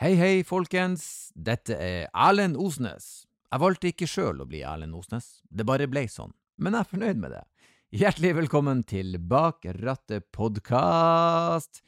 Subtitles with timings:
[0.00, 1.30] Hei, hei, folkens.
[1.36, 3.26] Dette er Erlend Osnes.
[3.52, 6.32] Jeg valgte ikke sjøl å bli Erlend Osnes, det bare ble sånn.
[6.58, 7.42] Men jeg er fornøyd med det.
[8.00, 11.82] Hjertelig velkommen til Bak rattet podkast.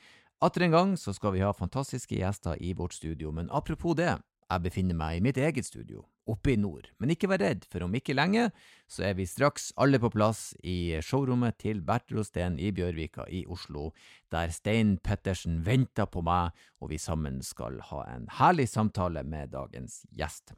[0.45, 4.13] Atter en gang så skal vi ha fantastiske gjester i vårt studio, men apropos det,
[4.51, 6.89] jeg befinner meg i mitt eget studio, oppe i nord.
[6.99, 8.49] Men ikke vær redd, for om ikke lenge
[8.91, 13.45] så er vi straks alle på plass i showrommet til Bertil Steen i Bjørvika i
[13.51, 13.91] Oslo,
[14.33, 19.55] der Stein Pettersen venter på meg, og vi sammen skal ha en herlig samtale med
[19.55, 20.55] dagens gjest.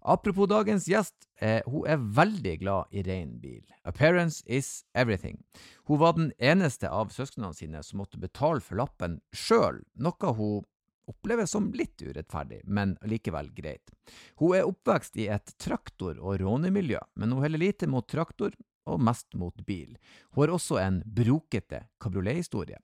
[0.00, 3.64] Apropos dagens gjest, eh, hun er veldig glad i ren bil.
[3.84, 5.42] Appearance is everything.
[5.84, 10.64] Hun var den eneste av søsknene sine som måtte betale for lappen sjøl, noe hun
[11.08, 13.92] oppleves som litt urettferdig, men likevel greit.
[14.40, 18.54] Hun er oppvekst i et traktor- og rånemiljø, men hun heller lite mot traktor
[18.88, 19.96] og mest mot bil.
[20.32, 22.78] Hun har også en brokete kabriolethistorie.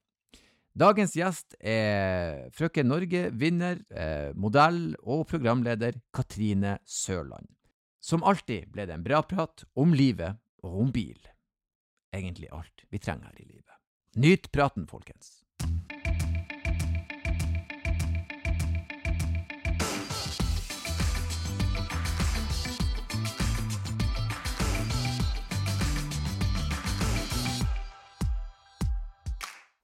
[0.74, 7.46] Dagens gjest er Frøken Norge-vinner, eh, modell og programleder Katrine Sørland.
[8.02, 10.34] Som alltid ble det en bra prat om livet
[10.66, 11.20] og om bil.
[12.12, 13.78] Egentlig alt vi trenger her i livet.
[14.16, 15.43] Nyt praten, folkens.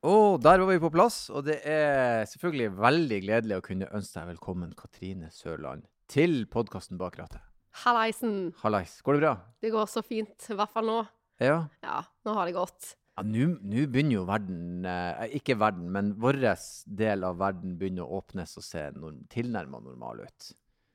[0.00, 4.16] Og der var vi på plass, og det er selvfølgelig veldig gledelig å kunne ønske
[4.16, 7.42] deg velkommen, Katrine Sørland, til podkasten Bak rattet.
[7.82, 8.54] Hallaisen.
[8.62, 9.34] Hallais, går det bra?
[9.60, 10.96] Det går så fint, i hvert fall nå.
[11.44, 11.58] Ja.
[11.84, 12.94] Ja, nå har det gått.
[13.18, 16.40] Ja, Nå begynner jo verden, eh, ikke verden, men vår
[16.88, 20.50] del av verden begynner å åpnes og se norm, tilnærma normal ut.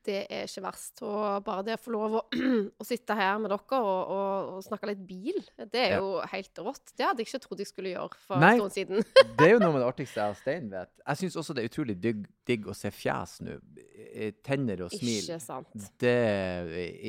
[0.06, 1.00] Det er ikke verst.
[1.02, 2.22] Og bare det å få lov å,
[2.82, 5.98] å sitte her med dere og, og, og snakke litt bil, det er Ja.
[6.02, 6.92] jo helt rått.
[6.96, 8.52] Det hadde jeg ikke trodd jeg skulle gjøre for Nei.
[8.54, 9.04] en stund siden.
[9.36, 10.92] Det er jo noe med det artigste jeg og Stein vet.
[11.02, 13.58] Jeg syns også det er utrolig digg, digg å se fjes nå.
[14.16, 15.26] Eh, Tenner og smil.
[15.26, 15.88] Ikke sant.
[16.00, 16.14] Det,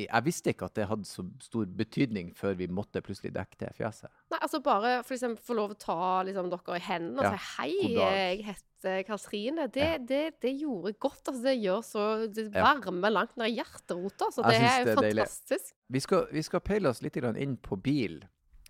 [0.04, 3.70] jeg visste ikke at det hadde så stor betydning før vi måtte plutselig dekke det
[3.78, 4.10] fjeset.
[4.28, 7.36] Nei, altså bare for eksempel få lov å ta liksom, dere i hendene og Ja.
[7.38, 9.68] si hei, jeg heter Katrine.
[9.72, 9.98] Det, Ja.
[9.98, 11.22] det, det gjorde godt.
[11.28, 14.28] Altså, det gjør så Det varmer langt ned i hjerterota.
[14.30, 15.72] Så det er det er fantastisk.
[15.90, 18.20] Vi skal, vi skal peile oss litt inn på bil.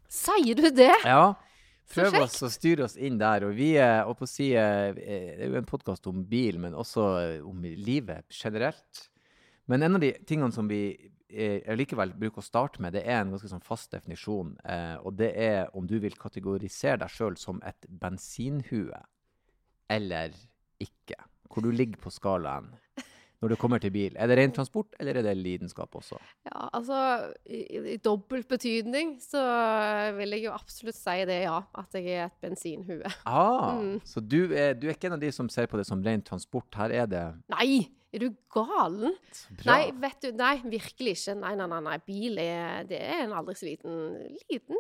[0.09, 0.95] Sier du det?
[1.05, 1.35] Ja.
[1.89, 3.45] Prøv oss å styre oss inn der.
[3.49, 6.59] Og vi er, og på å si, eh, det er jo en podkast om bil,
[6.61, 7.05] men også
[7.39, 9.09] eh, om livet generelt.
[9.67, 13.31] Men en av de tingene som vi likevel bruker å starte med, det er en
[13.34, 14.55] ganske sånn fast definisjon.
[14.65, 19.00] Eh, og det er om du vil kategorisere deg sjøl som et bensinhue
[19.91, 20.33] eller
[20.83, 21.16] ikke.
[21.49, 22.75] Hvor du ligger på skalaen
[23.39, 24.16] når det kommer til bil.
[24.19, 26.16] Er det ren transport, eller er det lidenskap også?
[26.49, 26.97] Ja, altså
[27.47, 27.60] i,
[27.95, 29.43] i dobbelt betydning så
[30.16, 31.60] vil jeg jo absolutt si det, ja.
[31.78, 33.12] At jeg er et bensinhue.
[33.25, 34.00] Ah, Mm.
[34.05, 36.22] Så du er, du er ikke en av de som ser på det som ren
[36.27, 36.66] transport.
[36.75, 37.22] Her er det
[37.55, 37.87] Nei!
[38.09, 39.17] Er du galen?
[39.69, 41.35] Nei, vet du, nei, virkelig ikke.
[41.43, 41.81] Nei, nei, nei.
[41.85, 41.99] nei.
[42.07, 43.99] Bil er, det er en aldri så liten,
[44.49, 44.79] liten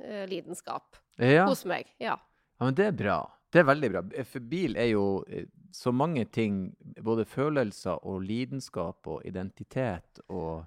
[0.00, 1.44] uh, lidenskap ja.
[1.50, 1.90] hos meg.
[2.00, 2.16] Ja.
[2.16, 3.18] ja, men det er bra.
[3.52, 4.02] Det er veldig bra.
[4.24, 5.44] For bil er jo eh,
[5.76, 6.70] så mange ting,
[7.04, 10.64] både følelser og lidenskap og identitet og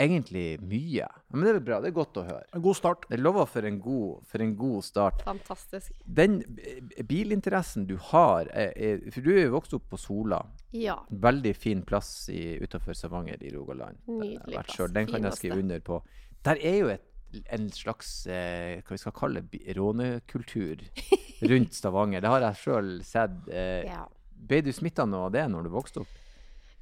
[0.00, 1.06] egentlig mye.
[1.32, 1.78] Men det er bra.
[1.82, 2.46] Det er godt å høre.
[2.56, 3.06] En god start.
[3.10, 5.22] Det lover for en god, for en god start.
[5.26, 5.92] Fantastisk.
[6.04, 10.42] Den eh, bilinteressen du har er, er, For du er jo vokst opp på Sola.
[10.76, 10.98] Ja.
[11.10, 14.00] Veldig fin plass utafor Stavanger i Rogaland.
[14.08, 14.92] Nydelig plass.
[14.92, 16.00] Den kan jeg skrive under på.
[16.42, 17.06] Der er jo et,
[17.54, 19.44] en slags eh, hva vi skal kalle
[19.78, 20.82] rånekultur
[21.52, 22.24] rundt Stavanger.
[22.24, 23.38] Det har jeg sjøl sett.
[23.52, 24.02] Eh, ja.
[24.42, 26.18] Ble du smitta noe av det når du vokste opp?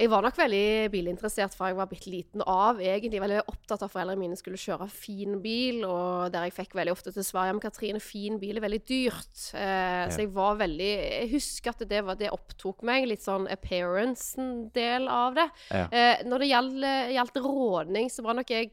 [0.00, 2.78] Jeg var nok veldig bilinteressert fra jeg var bitte liten av.
[2.80, 6.76] Egentlig veldig opptatt av at foreldrene mine skulle kjøre fin bil, og der jeg fikk
[6.78, 9.42] veldig ofte til svar ja, men Katrine, fin bil er veldig dyrt.
[9.52, 13.44] Eh, Så jeg var veldig Jeg husker at det, var, det opptok meg, litt sånn
[13.52, 15.48] appearance-del av det.
[15.68, 15.84] Ja.
[15.92, 18.72] Eh, når det gjaldt, gjaldt rådning, så var nok jeg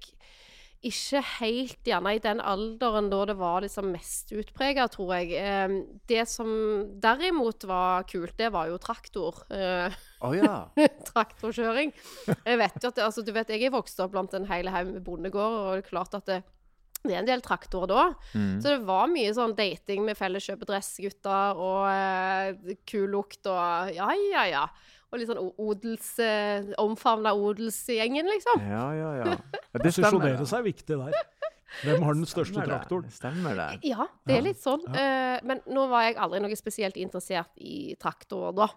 [0.85, 5.31] ikke helt gjerne i den alderen da det var liksom mest utprega, tror jeg.
[5.39, 5.77] Eh,
[6.09, 6.49] det som
[7.01, 9.41] derimot var kult, det var jo traktor.
[9.49, 10.59] Å ja.
[11.11, 11.95] traktorkjøring.
[12.27, 14.93] Jeg vet jo at altså, du vet, jeg er vokst opp blant en hel haug
[14.93, 16.41] med bondegård, og det er klart at det,
[17.03, 18.05] det er en del traktorer da.
[18.33, 18.57] Mm.
[18.61, 24.45] Så det var mye sånn dating med felleskjøpedressgutter og eh, kul lukt og ja, ja,
[24.51, 24.67] ja.
[25.11, 26.09] Og litt sånn odels...
[26.19, 28.63] Eh, Omfavna odelsgjengen, liksom.
[28.67, 29.27] Ja, ja, ja.
[29.33, 29.37] ja
[29.77, 30.47] det Posisjonere det.
[30.49, 31.19] seg er viktig der.
[31.83, 32.73] Hvem har den største Stemmer det.
[32.73, 33.13] traktoren?
[33.13, 33.69] Stemmer det.
[33.91, 34.83] Ja, det er litt sånn.
[34.95, 38.67] Eh, men nå var jeg aldri noe spesielt interessert i traktorer da.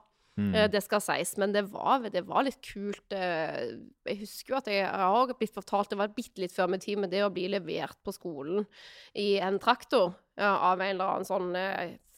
[0.41, 0.51] Mm.
[0.55, 3.15] Eh, Det skal sies, men det var, det var litt kult.
[3.15, 6.99] Jeg husker jo at jeg har blitt fortalt, det var bitte litt før min tid,
[7.03, 8.67] men det å bli levert på skolen
[9.19, 11.51] i en traktor ja, av en eller annen sånn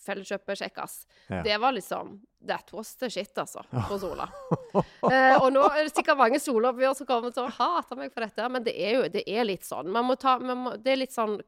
[0.03, 0.99] Felleskjøpet Kjekkas.
[1.29, 1.43] Ja.
[1.47, 4.27] Det var liksom That was the shit, altså, på Sola.
[5.13, 8.27] eh, og nå er det sikkert mange soloppgjør som kommer til å hate meg for
[8.27, 9.93] dette, men det er jo det er litt sånn.
[9.95, 11.39] Man må ta man må, Det er litt sånn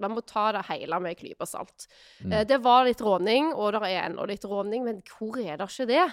[0.00, 1.86] man må ta det hele med en klype salt.
[2.24, 2.32] Mm.
[2.32, 5.68] Eh, det var litt råning, og det er ennå litt råning, men hvor er det
[5.70, 6.06] ikke det?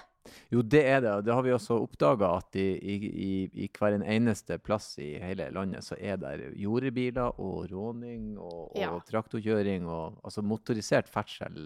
[0.53, 1.13] Jo, det er det.
[1.25, 3.31] Det har vi også oppdaga, at i, i, i,
[3.65, 8.75] i hver en eneste plass i hele landet så er det jordebiler og råning og,
[8.75, 8.91] og Ja.
[9.09, 11.65] traktorkjøring og altså motorisert ferdsel.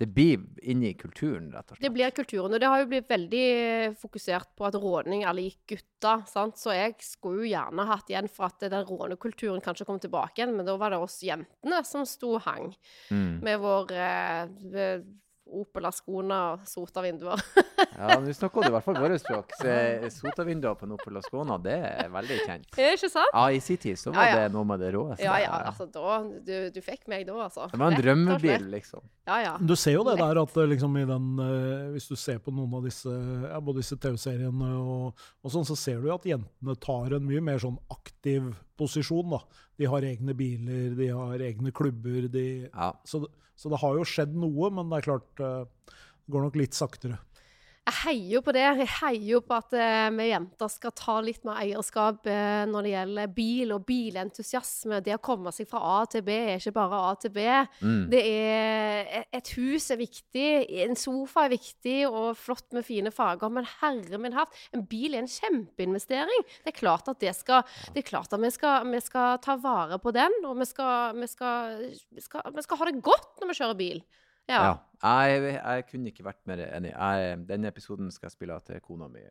[0.00, 1.84] Det blir inni kulturen, rett og slett.
[1.84, 2.54] Det blir kulturen.
[2.56, 3.42] Og det har jo blitt veldig
[4.00, 6.22] fokusert på at råning er lik gutter.
[6.30, 6.56] sant?
[6.56, 10.56] Så jeg skulle jo gjerne hatt igjen for at den rånekulturen kanskje kom tilbake igjen,
[10.56, 12.70] men da var det oss jentene som sto og hang
[13.10, 13.40] Mm.
[13.44, 15.00] med vår eh,
[15.60, 17.40] Opel Ascona og sota vinduer.
[18.00, 19.50] Ja, Nå snakker du i hvert fall vårt språk.
[19.58, 22.68] Så vinduer Sotavinduer på Opel Ascona, det er veldig kjent.
[22.80, 23.32] Er det ikke sant?
[23.34, 24.38] Ja, i sin tid så var Ja, ja.
[24.46, 25.24] det noe med det råeste.
[25.26, 25.58] Ja, ja.
[25.68, 27.66] Altså, da Du, du fikk meg da, altså.
[27.72, 29.04] Det var en drømmebil, liksom.
[29.28, 29.52] Ja, ja.
[29.60, 32.54] Du ser jo det der at eh, liksom i den eh, Hvis du ser på
[32.54, 36.28] noen av disse ja, både disse TV-seriene og, og sånn, så ser du jo at
[36.30, 38.48] jentene tar en mye mer sånn aktiv
[38.80, 39.34] posisjon.
[39.36, 39.42] da.
[39.80, 42.30] De har egne biler, de har egne klubber.
[42.32, 42.92] De, Ja.
[43.04, 43.26] så,
[43.60, 46.76] så det har jo skjedd noe, men det er klart eh, det går nok litt
[46.76, 47.18] saktere.
[47.88, 48.62] Jeg heier jo på det.
[48.62, 52.86] Jeg heier jo på at eh, vi jenter skal ta litt mer eierskap eh, når
[52.86, 55.00] det gjelder bil og bilentusiasme.
[55.02, 57.46] Det å komme seg fra A til B er ikke bare A til B.
[57.80, 58.04] Mm.
[58.12, 60.46] Det er e- Et hus er viktig,
[60.84, 63.50] en sofa er viktig, og flott med fine farger.
[63.50, 66.46] Men herre min hatt, en bil er en kjempeinvestering.
[66.62, 69.56] Det er klart at det skal Det er klart at vi skal, vi skal ta
[69.56, 71.80] vare på den, og vi, skal, vi, skal,
[72.20, 72.22] vi
[72.68, 74.02] skal ha det godt når vi kjører bil.
[74.50, 74.62] Ja.
[74.68, 74.78] Ja.
[75.00, 76.90] Jeg, jeg kunne ikke vært mer enig.
[76.92, 79.22] Jeg, denne episoden skal jeg spille av til kona mi.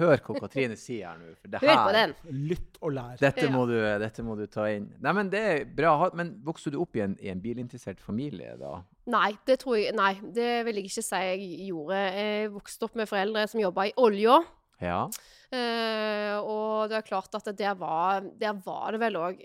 [0.00, 1.36] Hør hva Katrine sier her nå.
[1.38, 2.14] For det Hør på den.
[2.50, 3.12] Lytt og lær.
[3.20, 3.52] Dette, Ja.
[3.54, 4.88] må du, dette må du ta inn.
[5.04, 5.92] Nei, men Det er bra.
[6.18, 8.80] Men vokste du opp i en, i en bilinteressert familie da?
[9.06, 12.00] Nei, det tror jeg Nei, det vil jeg ikke si jeg gjorde.
[12.18, 14.40] Jeg vokste opp med foreldre som jobba i olja.
[14.82, 15.04] Ja.
[15.48, 19.38] Uh, og det er klart at der var, der var det vel òg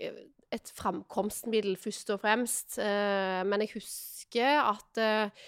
[0.54, 2.76] et framkomstmiddel, først og fremst.
[2.78, 5.46] Uh, men jeg husker at eh,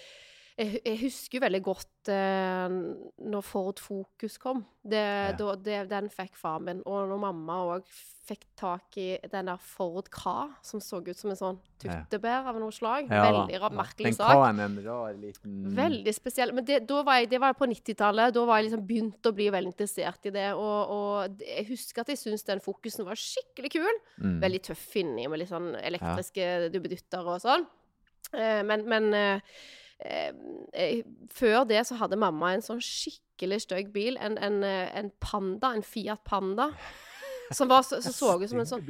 [0.57, 2.75] jeg, jeg husker veldig godt eh,
[3.29, 4.63] når Ford Fokus kom.
[4.81, 5.05] Det,
[5.37, 6.81] da, det, den fikk far min.
[6.89, 7.89] Og når mamma òg
[8.27, 12.57] fikk tak i den der Ford Ka, som så ut som en sånn tuttebær av
[12.59, 13.07] noe slag.
[13.11, 14.33] Ja veldig rar, merkelig Den sak.
[14.33, 16.55] K-en er en rar liten Veldig spesiell.
[16.57, 18.33] Men det, da var jeg, det var på 90-tallet.
[18.35, 20.49] Da var jeg liksom begynt å bli veldig interessert i det.
[20.57, 24.03] Og, og jeg husker at jeg syntes den fokusen var skikkelig kul.
[24.17, 24.39] Mm.
[24.43, 27.69] Veldig tøff inni, med litt sånn elektriske dubbedutter og sånn.
[28.33, 29.41] Eh, men men eh,
[30.03, 31.01] eh,
[31.33, 34.17] før det så hadde mamma en sånn skikkelig stygg bil.
[34.21, 36.71] En, en, en Panda, en Fiat Panda.
[37.51, 38.81] Som var så, så, så ut som en sånn.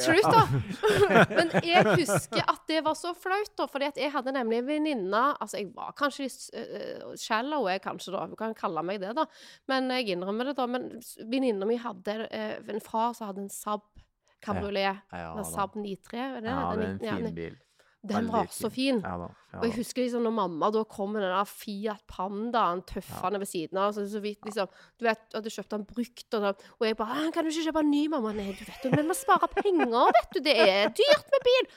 [0.00, 0.44] Slutt, da!
[1.36, 3.66] Men jeg husker at det var så flaut, da.
[3.68, 8.24] fordi jeg hadde nemlig en venninne Altså, jeg var kanskje uh, shallow, jeg kanskje, da.
[8.30, 9.26] Du kan kalle meg det, da.
[9.70, 10.68] Men jeg innrømmer det, da.
[10.70, 10.88] Men
[11.28, 13.84] venninna mi hadde uh, en far som hadde en Saab
[14.44, 15.04] kabriolet.
[15.12, 15.46] Ja, En da.
[15.48, 16.50] Saab 93, er det?
[16.54, 17.60] Ja, det er en fin bil.
[18.04, 18.98] Den var så fin.
[19.00, 19.28] Ja da.
[19.54, 23.38] Ja, Og jeg husker liksom når mamma da kom med den der Fiat Pandaen tøffende
[23.40, 24.68] ved siden av, så, så vidt liksom
[24.98, 27.64] Du vet, hadde kjøpt den brukt, og, da- og jeg bare «Ah, 'Kan du ikke
[27.70, 30.40] kjøpe en ny, mamma?' Nei, du vet jo, men vi sparer penger, vet du.
[30.40, 31.70] Det er dyrt med bil.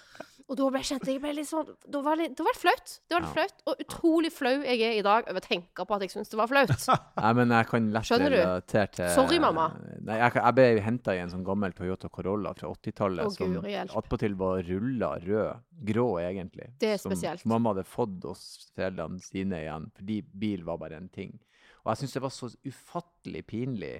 [0.47, 2.61] Og da ble, jeg kjent jeg ble litt sånn Da var det, da var det
[2.61, 2.91] flaut.
[3.03, 3.63] Det var litt flaut.
[3.67, 6.39] Og utrolig flau jeg er i dag over å tenke på at jeg syns det
[6.39, 6.71] var flaut.
[7.19, 8.37] Nei, men jeg kan lett Skjønner du?
[8.39, 9.65] relatere til Sorry, mamma.
[10.07, 13.57] Nei, jeg, jeg ble henta i en sånn gammel Toyota Corolla fra 80-tallet som
[13.99, 15.65] attpåtil var rulla rød.
[15.91, 16.71] Grå, egentlig.
[16.79, 17.43] Det er som spesielt.
[17.45, 21.35] mamma hadde fått hos foreldrene sine igjen, fordi bil var bare en ting.
[21.83, 23.93] Og jeg syns det var så ufattelig pinlig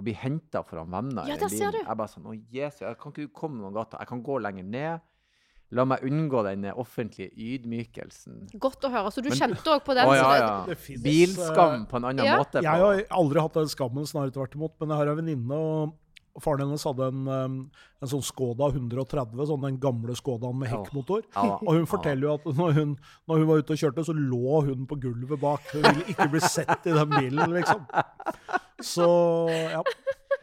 [0.00, 1.80] å bli henta foran venner Ja, det der ser du.
[1.82, 4.00] Jeg bare sånn Å, Jesus, jeg kan ikke komme noen gater?
[4.00, 5.06] Jeg kan gå lenger ned.
[5.72, 8.48] La meg unngå den offentlige ydmykelsen.
[8.58, 9.10] Godt å høre.
[9.14, 10.04] Så du Men- kjente òg på den?
[10.08, 10.64] Å, ja, det- ja.
[10.66, 12.38] det finnes, Bilskam på en annen Ja.
[12.38, 12.60] måte.
[12.62, 14.72] Jeg har aldri hatt den skammen, snarere tvert imot.
[14.80, 15.94] Men jeg har en venninne, og
[16.42, 17.28] faren hennes hadde en,
[18.02, 21.22] en sånn Skoda 130, sånn den gamle Skodaen med hekkmotor.
[21.36, 22.98] Og hun forteller jo at når hun,
[23.28, 25.60] når hun var ute og kjørte, så lå hun på gulvet bak.
[25.72, 27.86] Hun ville ikke bli sett i den bilen, liksom.
[28.82, 29.06] Så
[29.70, 29.82] ja,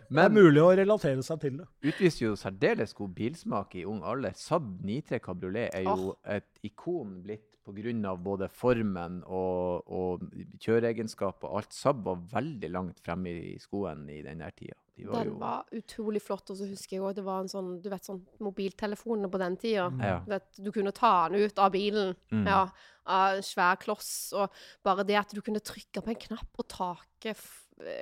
[0.09, 1.67] det er mulig å relatere seg til det.
[1.91, 4.35] utviser jo særdeles god bilsmak i ung alder.
[4.37, 8.15] Saab 93 Cabriolet er jo et ikon blitt pga.
[8.15, 10.27] både formen og, og
[10.63, 11.73] kjøreegenskaper og alt.
[11.75, 14.79] Saab var veldig langt fremme i skoen i den der tida.
[14.97, 17.51] De var Den jo var utrolig flott, og så husker jeg òg det var en
[17.51, 19.91] sånn Du vet sånn mobiltelefonene på den tida.
[20.01, 20.17] Ja.
[20.23, 22.15] Du, vet, du kunne ta den ut av bilen.
[22.31, 22.47] Mm.
[22.47, 22.63] Ja,
[23.05, 24.33] av en svær kloss.
[24.33, 24.49] Og
[24.85, 27.45] bare det at du kunne trykke på en knapp, og taket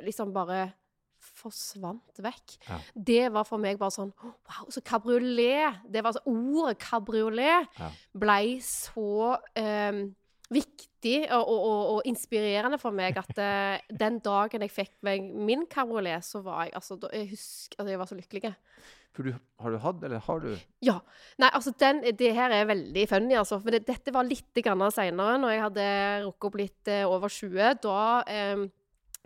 [0.05, 0.69] liksom bare
[1.35, 2.57] forsvant vekk.
[2.67, 2.79] Ja.
[3.11, 7.89] Det var for meg bare sånn Wow, så kabriolet det var så, Ordet kabriolet Ja.
[8.15, 10.03] ble så um,
[10.53, 15.65] viktig og, og, og, inspirerende for meg at uh, den dagen jeg fikk meg min
[15.69, 18.53] kabriolet, så var jeg altså da, Jeg husker at jeg var så lykkelig.
[19.15, 20.49] For du, har du hatt, eller har du
[20.83, 20.99] Ja.
[21.39, 23.61] Nei, altså den, det her er veldig funny, altså.
[23.63, 24.59] For det, dette var litt
[24.91, 25.85] seinere, når jeg hadde
[26.25, 27.79] rukket opp litt eh, over 20.
[27.85, 28.65] Da fikk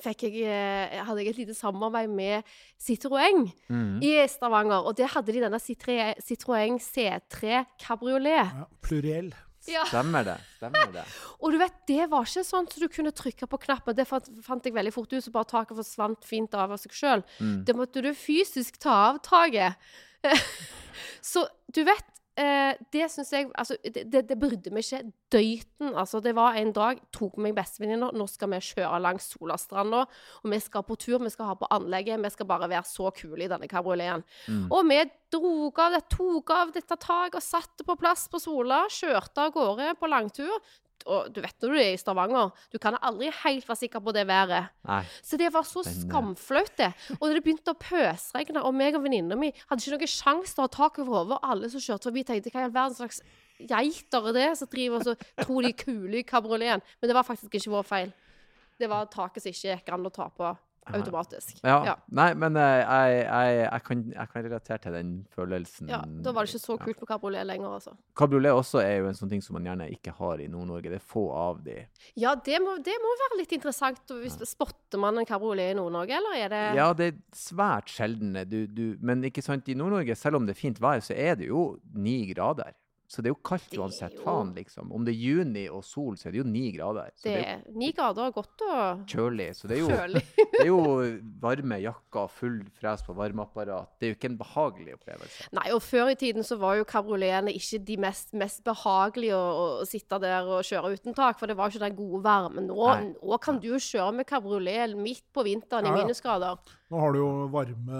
[0.05, 2.47] jeg, eh, hadde jeg et lite samarbeid med
[2.79, 3.99] Citroën mm.
[4.05, 4.85] i Stavanger.
[4.85, 8.49] Og der hadde de denne Citre- Citroën C3 Cabriolet.
[8.49, 9.33] Ja, pluriell.
[9.67, 9.83] Ja.
[9.85, 10.37] Stemmer det?
[10.57, 11.03] Stemmer det?
[11.43, 13.97] Og du vet, det var ikke sånn så du kunne trykke på knappen.
[13.97, 16.95] Det fant, fant jeg veldig fort ut, så bare taket forsvant fint av av seg
[16.95, 17.25] sjøl.
[17.39, 17.57] Mm.
[17.67, 19.75] Det måtte du fysisk ta av taket.
[21.31, 25.93] så du vet eh, Det syns jeg Altså, det, det, det brydde meg ikke døyten.
[25.93, 28.11] Altså, det var en dag tok meg bestevenninna.
[28.15, 30.05] Nå skal vi kjøre langs Solastranda,
[30.41, 31.19] og vi skal på tur.
[31.23, 32.21] Vi skal ha på anlegget.
[32.23, 34.25] Vi skal bare være så kule i denne kabrioleten.
[34.47, 34.67] Mm.
[34.71, 34.99] Og vi
[35.33, 38.85] drog av det, tok av dette taket og satte på plass på Sola.
[38.93, 40.55] Kjørte av gårde på langtur.
[41.07, 44.13] Og du vet når du er i Stavanger, du kan aldri helt være sikker på
[44.15, 44.71] det været.
[44.89, 45.01] Nei.
[45.23, 46.91] Så det var så skamflaut, det.
[47.19, 50.55] Og da det begynte å pøsregne, og meg og venninna mi hadde ikke noen sjanse
[50.55, 52.75] til å ha tak over hodet, og alle som kjørte forbi, tenkte hva i all
[52.75, 53.21] verden slags
[53.59, 56.83] geiter er det som driver og så tror de er kule i kabrioleten?
[56.99, 58.15] Men det var faktisk ikke vår feil.
[58.79, 60.55] Det var taket som ikke gikk an å ta på
[60.87, 61.59] automatisk.
[61.63, 61.77] Ja.
[61.85, 61.95] Ja.
[62.15, 65.91] Nei, men eh, jeg, jeg, jeg, kan, jeg kan relatere til den følelsen.
[65.91, 67.93] Ja, da var det ikke så kult med kabriolet lenger, altså.
[68.17, 70.93] Kabriolet også er jo en sånn ting som man gjerne ikke har i Nord-Norge.
[70.93, 71.77] Det er få av de.
[72.19, 74.01] Ja, det må, det må være litt interessant.
[74.09, 74.49] Hvis, ja.
[74.49, 78.45] spotter man en kabriolet i Nord-Norge, eller er det Ja, det er svært sjeldne.
[78.49, 81.39] Du, du, men ikke sant, i Nord-Norge, selv om det er fint vær, så er
[81.39, 82.73] det jo ni grader.
[83.09, 84.91] Så det er jo kaldt er uansett, jo- faen, liksom.
[84.93, 87.09] Om det er juni og sol, så er det jo ni grader.
[87.17, 89.47] Så Det er er ni grader og godt og jo kjølig.
[89.57, 89.87] Så det er jo,
[90.53, 90.77] det er jo
[91.41, 93.89] varme jakker, full fres på varmeapparat.
[93.97, 95.49] Det er jo ikke en behagelig opplevelse.
[95.57, 99.81] Nei, og før i tiden så var jo kabrioletene ikke de mest, mest behagelige å,
[99.81, 102.69] å sitte der og kjøre uten tak, for det var ikke den gode varmen.
[102.69, 102.91] Nå,
[103.25, 106.61] nå kan du jo kjøre med kabriolet midt på vinteren i minusgrader.
[106.89, 107.99] Nå har du jo varme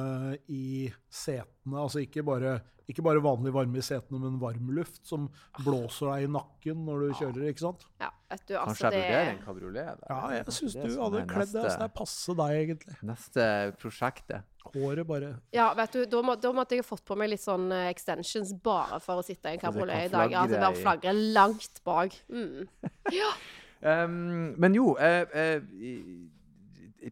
[0.50, 2.55] i setene, altså ikke bare,
[2.89, 5.27] ikke bare vanlig varme i setene, men varmluft som
[5.62, 7.86] blåser deg i nakken når du kjører, ikke sant?
[8.01, 10.01] Ja, vet du, Kanskje altså jeg det vurderer en kabriolet?
[10.10, 12.98] Ja, jeg Kanskje syns du hadde er kledd deg sånn det passer deg, egentlig.
[13.12, 13.46] Neste
[13.84, 14.50] prosjektet.
[14.69, 17.69] Håret bare Ja, vet du, da, må, da måtte jeg fått på meg litt sånn
[17.72, 20.34] eh, extensions bare for å sitte i en kabriolet i dag.
[20.41, 22.17] Altså i- flagre langt bak.
[22.34, 22.65] Mm.
[23.79, 25.62] Um, men jo, eh, eh,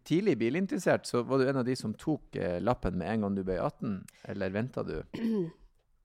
[0.07, 3.37] tidlig bilinteressert, så var du en av de som tok eh, lappen med en gang
[3.37, 4.01] du ble 18?
[4.33, 4.99] Eller venta du?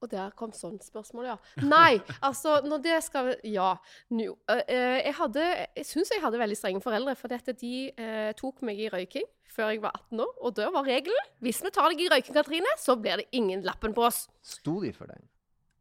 [0.03, 1.35] Og der kom sånn spørsmål, ja.
[1.63, 3.77] Nei, altså, når det skal Ja.
[4.11, 5.45] Øh, øh, jeg hadde
[5.77, 9.29] Jeg syns jeg hadde veldig strenge foreldre, for dette, de øh, tok meg i røyking
[9.53, 10.33] før jeg var 18 år.
[10.41, 13.63] Og da var regelen hvis vi tar deg i røyking, Katrine, så blir det ingen
[13.63, 14.27] lappen på oss.
[14.41, 15.23] Sto de for den?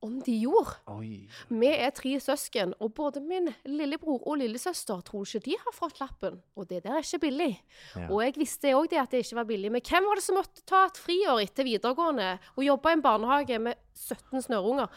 [0.02, 0.72] Om de gjorde.
[0.90, 1.28] Oi.
[1.48, 6.00] Vi er tre søsken, og både min lillebror og lillesøster tror ikke de har fått
[6.02, 6.40] lappen.
[6.58, 7.52] Og det der er ikke billig.
[7.94, 8.08] Ja.
[8.10, 9.70] Og jeg visste òg det at det ikke var billig.
[9.70, 13.04] Men hvem var det som måtte ta et friår etter videregående og jobbe i en
[13.06, 14.90] barnehage med 17 snørrunger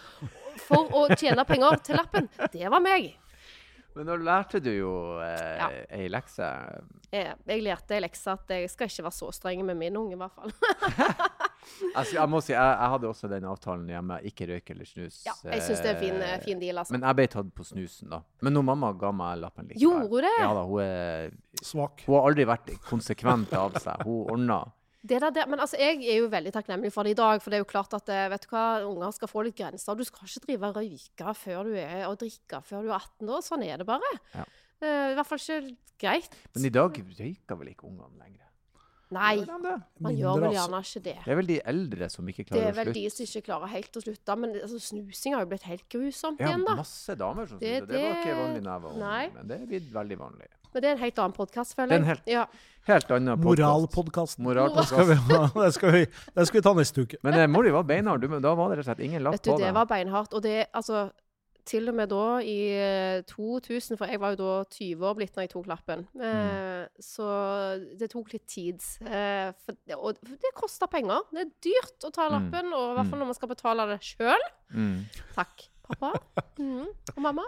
[0.65, 2.31] for å tjene penger til lappen?
[2.53, 3.11] Det var meg.
[3.95, 4.89] Men da lærte du jo
[5.23, 5.69] eh, Ja.
[5.95, 6.49] ei lekse.
[7.13, 10.17] Jeg, Jeg lærte ei lekse at jeg skal ikke være så streng med min unge,
[10.17, 10.51] i hvert fall.
[11.81, 14.19] Jeg, jeg må si, jeg, jeg hadde også den avtalen hjemme.
[14.29, 15.19] Ikke røyk eller snus.
[15.27, 16.95] Ja, jeg synes det er en fin, Eh, fin deal, altså.
[16.95, 18.21] Men jeg ble tatt på snusen, da.
[18.45, 20.33] Men når mamma ga meg lappen likevel Gjorde hun det?
[20.39, 22.05] Ja da, hun, er, svak.
[22.07, 24.05] hun har aldri vært konsekvent av seg.
[24.07, 24.59] Hun ordna.
[25.05, 27.41] Det der, det, men altså, jeg er jo veldig takknemlig for det i dag.
[27.43, 29.97] For det er jo klart at eh, vet du hva, unger skal få litt grenser.
[29.97, 33.33] Du skal ikke drive og røyke før du er, og drikke før du er 18
[33.35, 33.43] år.
[33.45, 34.13] Sånn er det bare.
[34.33, 34.47] Ja.
[34.81, 35.59] Uh, I hvert fall ikke
[36.01, 36.33] greit.
[36.57, 38.44] Men i dag røyker vel ikke ungene lenger?
[39.15, 39.35] Nei,
[40.05, 40.57] man gjør vel altså.
[40.59, 41.15] gjerne ikke det.
[41.25, 42.65] Det er vel de eldre som ikke klarer å slutte.
[42.65, 44.37] Det er vel de som ikke klarer helt å slutte.
[44.43, 46.75] Men altså, snusing har jo blitt helt grusomt Ja, igjen, da.
[46.83, 49.61] masse damer som Det- det, Det var ikke vanlig da jeg var ung, men det
[49.61, 50.47] er blitt veldig vanlig.
[50.75, 52.45] Men det er en helt annen podkast, føler Det er en helt- Ja.
[52.85, 54.37] Helt annen podcast.
[54.39, 54.43] Moralpodkasten.
[54.43, 57.17] Moral Det det skal vi ta neste uke.
[57.23, 58.21] Men eh, Mori var beinhard.
[58.21, 59.85] Du, men Da var det rett og slett ingen lapp Vet du, på det var
[59.85, 60.33] beinhardt.
[60.33, 61.09] Og det, altså
[61.65, 65.33] Til og med da, i eh, 2000, for jeg var jo da 20 år blitt
[65.35, 66.21] når jeg tok lappen, Mm.
[66.21, 67.25] eh, så
[67.97, 68.81] det tok litt tid.
[69.01, 71.25] Eh, for, og det koster penger.
[71.33, 72.35] Det er dyrt å ta Mm.
[72.35, 73.23] lappen, og i hvert fall Mm.
[73.25, 74.45] når man skal betale det sjøl.
[74.73, 75.05] Mm.
[75.35, 76.13] Takk, pappa.
[76.59, 76.85] Mhm.
[77.17, 77.43] Og mamma.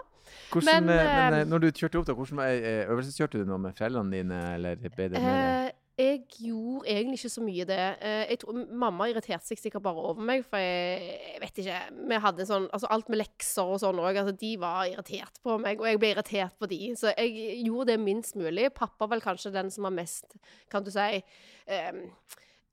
[0.50, 3.44] Hvordan, Men, eh, men eh, eh, når du kjørte opp, da, hvordan eh, øvelseskjørte du
[3.48, 7.80] noe med foreldrene dine, eller ble det Eh, jeg gjorde egentlig ikke så mye det.
[8.06, 11.78] Eh, tror, mamma irriterte seg sikkert bare over meg, for jeg, jeg vet ikke
[12.12, 14.12] Vi hadde sånn Altså alt med lekser og sånn òg.
[14.12, 16.80] Altså, de var irritert på meg, og jeg ble irritert på de.
[16.98, 18.70] Så jeg gjorde det minst mulig.
[18.78, 20.38] Pappa vel kanskje den som var mest,
[20.70, 22.04] kan du si eh,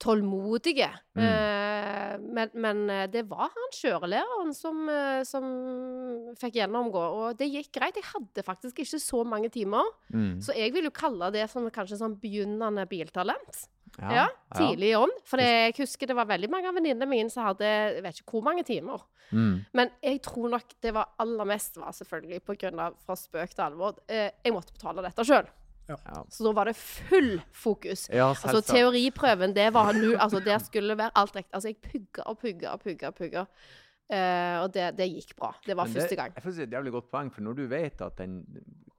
[0.01, 0.89] tålmodige.
[1.15, 1.23] Mm.
[1.25, 5.45] Eh, men, men eh, det var han kjørelæreren som, eh, som
[6.39, 7.99] fikk gjennomgå, og det gikk greit.
[7.99, 10.39] Jeg hadde faktisk ikke så mange timer, Mm.
[10.43, 13.65] så jeg vil jo kalle det som kanskje sånn begynnende biltalent.
[13.99, 15.11] Ja, Ja, tidlig i ånd.
[15.23, 18.31] For jeg husker det var veldig mange av venninnene mine som hadde jeg vet ikke
[18.35, 19.01] hvor mange timer.
[19.31, 19.65] Mm.
[19.73, 22.41] Men jeg tror nok det var aller mest var selvfølgelig
[22.77, 23.95] av fra spøk til alvor.
[24.09, 25.47] Jeg måtte betale dette sjøl.
[25.87, 26.21] Ja.
[26.33, 28.07] Så da var det full fokus.
[28.09, 31.53] ja, Altså teoriprøven, det var nu, altså der skulle være alt riktig.
[31.53, 33.45] Altså jeg pugga og pugga og pugga og pugga.
[34.05, 35.51] Uh, og det, det gikk bra.
[35.65, 36.33] Det var Men første gang.
[36.35, 38.43] Jeg får si et jævlig godt poeng, for når du vet at den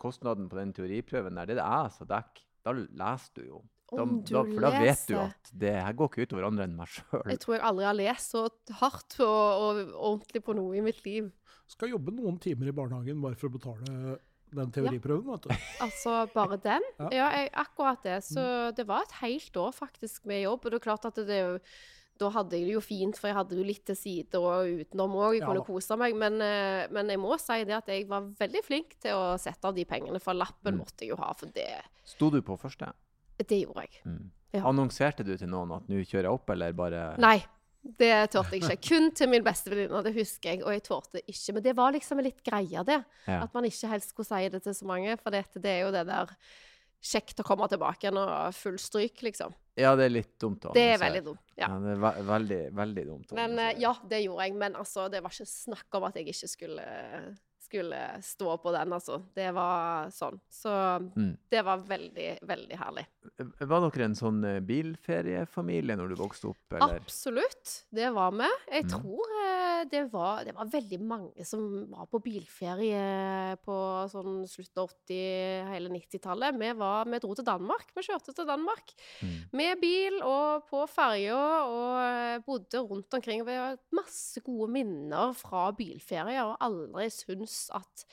[0.03, 3.63] kostnaden på den teoriprøven der, det er det jeg som dekker, da leser du jo.
[3.87, 6.65] Da, Om du da, for da vet du at det her går ikke utover andre
[6.67, 7.23] enn meg sjøl.
[7.31, 8.43] Jeg tror jeg aldri har lest så
[8.81, 11.29] hardt og, og ordentlig på noe i mitt liv.
[11.71, 14.19] Skal jobbe noen timer i barnehagen bare for å betale
[14.55, 15.55] den teoriprøven, vet du.
[15.85, 16.83] Altså, bare den?
[17.01, 17.09] Ja.
[17.13, 18.23] Ja, jeg, akkurat det.
[18.25, 20.65] Så det var et helt år faktisk med jobb.
[20.65, 21.61] Og det er klart at det er jo
[22.17, 25.13] da hadde jeg det jo fint, for jeg hadde jo litt til side og utenom
[25.21, 25.35] òg.
[25.35, 26.15] Jeg Ja kunne kose meg.
[26.17, 29.69] Men, eh, men jeg må si det at jeg var veldig flink til å sette
[29.69, 30.79] av de pengene, for lappen Mm.
[30.81, 31.35] måtte jeg jo ha.
[31.35, 31.67] For det,
[32.05, 32.93] Sto du på første?
[33.37, 34.01] det gjorde jeg.
[34.07, 34.31] Mm.
[34.55, 34.63] Ja.
[34.65, 37.45] Annonserte du til noen at nå kjører jeg opp, eller bare Nei.
[37.99, 38.89] Det torde jeg ikke.
[38.89, 40.63] Kun til min beste venninne, det husker jeg.
[40.65, 41.57] Og jeg torde ikke.
[41.57, 43.03] Men det var liksom litt greia, det.
[43.27, 43.43] Ja.
[43.45, 45.15] At man ikke helst skulle si det til så mange.
[45.23, 46.35] For det, det er jo det der
[47.07, 49.55] kjekt å komme tilbake igjen og full stryk, liksom.
[49.77, 51.43] Ja, det er litt dumt å Det er veldig dumt.
[51.55, 51.69] Ja.
[51.69, 53.33] Ja, det er ve veldig, veldig dumt.
[53.33, 54.57] å Men eh, ja, det gjorde jeg.
[54.63, 56.87] Men altså, det var ikke snakk om at jeg ikke skulle,
[57.67, 59.19] skulle stå på den, altså.
[59.37, 60.39] Det var sånn.
[60.51, 60.73] Så
[61.17, 61.35] Mm.
[61.53, 63.07] det var veldig, veldig herlig.
[63.61, 67.01] Var dere en sånn eh, bilferiefamilie når du vokste opp, eller?
[67.03, 67.75] Absolutt.
[67.93, 68.49] Det var vi.
[68.73, 68.91] Jeg Mm.
[68.95, 73.77] tror eh, det var, det var veldig mange som var på bilferie på
[74.13, 76.57] sånn slutt av 80-, hele 90-tallet.
[76.61, 76.71] Vi,
[77.13, 77.91] vi dro til Danmark.
[77.97, 79.37] Vi kjørte til Danmark Mm.
[79.57, 83.45] med bil og på ferja og bodde rundt omkring.
[83.47, 88.05] Vi har masse gode minner fra bilferier, og aldri syntes at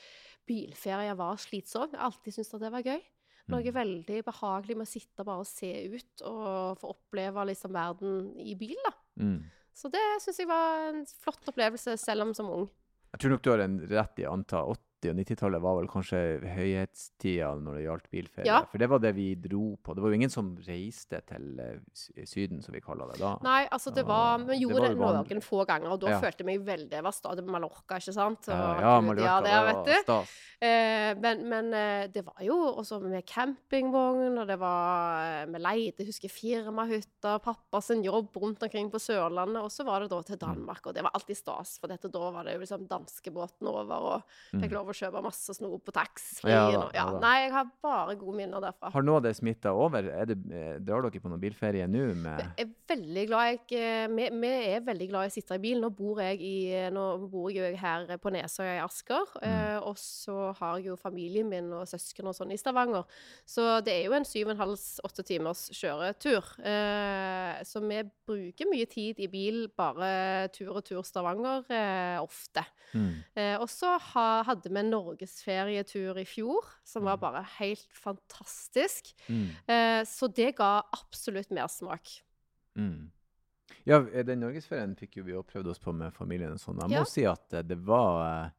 [0.48, 1.92] bilferie var slitsomt.
[1.92, 3.02] Jeg har alltid syntes at det var gøy.
[3.48, 3.74] Noe Mm.
[3.76, 8.54] veldig behagelig med å sitte bare og se ut og få oppleve liksom verden i
[8.54, 8.92] bil, da.
[9.20, 9.50] Mm.
[9.74, 12.68] Så det syns jeg var en flott opplevelse, selv om som ung.
[13.14, 14.62] Jeg tror nok du har en rett i å anta
[15.04, 16.20] 80- og 90-tallet var vel kanskje
[16.54, 18.46] høyhetstida når det gjaldt bilferie.
[18.48, 18.60] Ja.
[18.70, 19.94] For det var det vi dro på.
[19.94, 23.34] Det var jo ingen som reiste til eh, Syden, som vi kaller det da.
[23.44, 26.20] Nei, altså det var Vi gjorde det var noen få ganger, og da Ja.
[26.22, 28.48] følte jeg meg veldig Det var stadig Mallorca, ikke sant?
[28.48, 30.34] Og Ja, ja, Mallorca, det var stas.
[30.64, 35.98] Eh, men, men eh, det var jo også med campingvogn, og det var Vi leide,
[35.98, 40.20] jeg husker firmahytter, pappa sin jobb rundt omkring på Sørlandet, og så var det da
[40.22, 43.68] til Danmark, og det var alltid stas, for dette da var det jo liksom danskebåten
[43.68, 44.22] over, og
[44.54, 44.74] fikk Mm.
[44.78, 46.52] lov å kjøpe masse snop på taxfree.
[46.52, 47.20] Ja da, ja, da.
[47.22, 48.92] Nei, jeg har bare gode minner derfra.
[48.94, 50.08] Har noe av det smitta over?
[50.10, 52.04] Er det, eh, drar dere på noen bilferie nå?
[52.14, 52.40] med...
[52.40, 55.62] Jeg er veldig glad jeg, eh, vi, vi er veldig glad i å sitte i
[55.62, 55.80] bil.
[55.82, 56.56] Nå bor jeg, i,
[56.94, 59.36] nå bor jeg her på Nesøya i Asker.
[59.44, 63.08] Eh, og så har jeg jo familien min og søsken og sånn i Stavanger.
[63.48, 66.52] Så det er jo en syv og en halv, åtte timers kjøretur.
[67.74, 72.64] Eh, så vi bruker mye tid i bil, bare tur og tur Stavanger, eh, ofte.
[72.94, 73.24] Mm.
[73.36, 79.12] Eh, og så ha, hadde vi en norgesferietur i fjor, som var bare helt fantastisk.
[79.28, 79.48] Mm.
[79.66, 82.20] Eh, så det ga absolutt mersmak.
[82.78, 83.10] Mm.
[83.84, 86.52] Ja, eh, den norgesferien fikk jo vi òg prøvd oss på med familien.
[86.52, 86.78] og sånn.
[86.80, 87.04] Jeg må Ja.
[87.04, 88.50] si at eh, det var eh,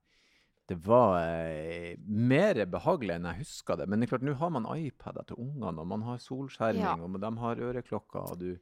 [0.67, 3.87] det var eh, mer behagelig enn jeg huska det.
[3.87, 6.95] Men det er klart, nå har man iPader til ungene, og man har solskjerming, Ja.
[6.95, 8.57] og de har øreklokker, og du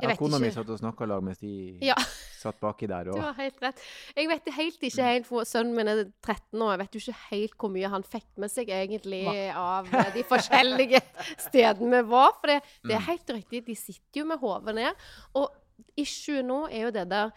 [0.00, 1.50] Jeg ja, vet kona mi satt og snakka lag mens de
[1.84, 1.94] Ja.
[2.40, 3.04] satt baki der.
[3.04, 3.80] Du Og, har helt rett.
[4.16, 6.72] Jeg vet helt ikke helt for Sønnen min er 13 år.
[6.72, 9.22] Jeg vet jo ikke helt hvor mye han fikk med seg egentlig
[9.54, 11.00] av eh, de forskjellige
[11.46, 12.32] stedene vi var.
[12.40, 15.08] For det, det er helt riktig, de sitter jo med hodet ned.
[15.34, 15.50] Og
[16.00, 17.30] issue nå er jo det der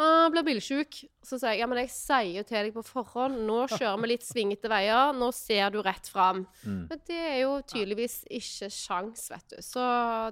[0.00, 1.00] ah, blir bilsjuk.
[1.24, 4.12] Så sier jeg ja, men jeg sier jo til deg på forhånd nå kjører vi
[4.12, 6.44] litt svingete veier, nå ser du rett fram.
[6.62, 6.84] mm.
[6.90, 9.58] Men det er jo tydeligvis ikke sjans, vet du.
[9.64, 9.82] Så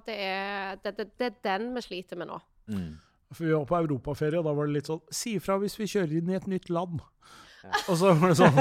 [0.07, 2.41] det er, det, det, det er den vi sliter med nå.
[2.73, 2.95] Mm.
[3.33, 5.91] For vi var på europaferie, og da var det litt sånn Si ifra hvis vi
[5.91, 7.03] kjører inn i et nytt land.
[7.87, 8.61] Og så var det sånn,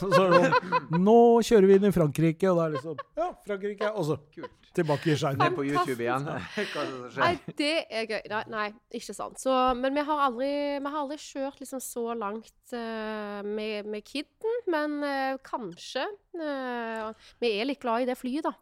[0.00, 2.98] så, så det sånn Nå kjører vi inn i Frankrike, og da er det liksom
[3.18, 3.92] Ja, Frankrike.
[3.92, 4.58] Og så Kult.
[4.76, 6.26] tilbake i Det Ned på YouTube igjen.
[6.26, 8.22] Hva er det som Nei, det er gøy.
[8.32, 8.66] Nei, nei
[8.98, 9.40] ikke sant.
[9.42, 14.04] Så, men vi har aldri, vi har aldri kjørt liksom så langt uh, med, med
[14.08, 16.06] kiden, Men uh, kanskje.
[16.38, 18.56] Uh, vi er litt glad i det flyet, da.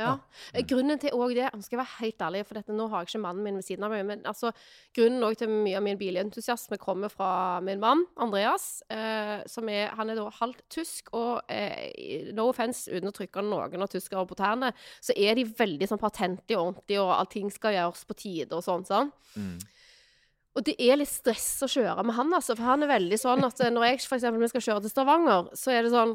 [0.00, 0.14] Ja.
[0.66, 3.12] Grunnen til òg det, nå skal jeg være helt ærlig, for dette, nå har jeg
[3.12, 4.50] ikke mannen min ved siden av meg, men altså,
[4.96, 10.10] grunnen til mye av min bilentusiasme kommer fra min mann, Andreas, eh, som er, han
[10.10, 14.38] er da halvt tysk, og eh, no offense, uten å trykke noen av tyskere på
[14.38, 14.72] tærne,
[15.04, 18.66] så er de veldig sånn patentlige og ordentlige, og allting skal gjøres på tide og
[18.66, 19.14] sånn, sånn.
[19.38, 19.56] Mm.
[20.54, 22.54] Og det er litt stress å kjøre med han, altså.
[22.54, 25.74] For han er veldig sånn at eh, når jeg eksempel skal kjøre til Stavanger, så
[25.74, 26.14] er det sånn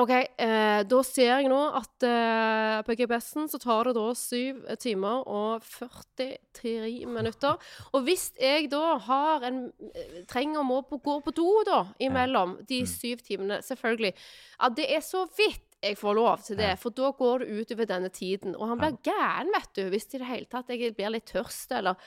[0.00, 4.62] OK, eh, da ser jeg nå at eh, på GPS-en så tar det da syv
[4.80, 7.58] timer og 43 minutter.
[7.92, 11.82] Og hvis jeg da har en eh, trenger å må på, gå på do da
[12.00, 16.72] imellom de syv timene, selvfølgelig Ja, det er så vidt jeg får lov til det,
[16.78, 18.54] for da går det utover denne tiden.
[18.54, 21.74] Og han blir gæren, vet du, hvis i det hele tatt jeg blir litt tørst,
[21.74, 21.98] eller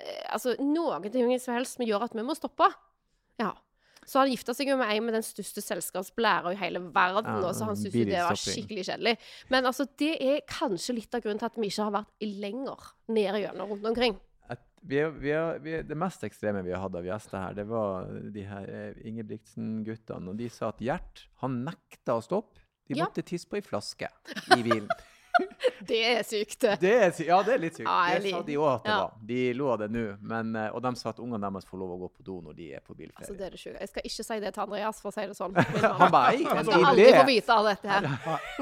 [0.00, 2.70] eh, Altså ting som helst som gjør at vi må stoppe.
[3.42, 3.52] Ja.
[4.06, 7.52] Så han gifta seg jo med en med den største selskapsblæra i hele verden, Ja,
[7.52, 9.16] så han syntes jo det var skikkelig kjedelig.
[9.50, 12.86] Men altså, det er kanskje litt av grunnen til at vi ikke har vært lenger
[13.08, 14.16] nede gjennom rundt omkring.
[14.86, 17.54] Vi er, vi er, vi er, det mest ekstreme vi har hatt av gjester her,
[17.58, 20.30] det var de her eh, Ingebrigtsen-guttene.
[20.30, 22.60] Og de sa at Gjert, han nekta å stoppe.
[22.86, 23.04] De Ja.
[23.08, 24.06] måtte tisse på ei flaske
[24.54, 24.86] i bilen.
[25.88, 26.64] Det er sykt.
[26.80, 27.86] Det er, sy- ja, det er litt sykt.
[27.86, 28.98] Ja, det sa de òg at det ja.
[29.04, 29.16] var.
[29.28, 30.04] De lo av det nå.
[30.32, 32.56] men, eh, Og de sa at ungene deres får lov å gå på do når
[32.58, 33.22] de er på bilferie.
[33.22, 33.80] Altså, det er det sjuke.
[33.80, 35.58] Jeg skal ikke si det til Andreas, for å si det sånn.
[36.00, 38.08] Han bare jeg, Han skal aldri få vite av dette her.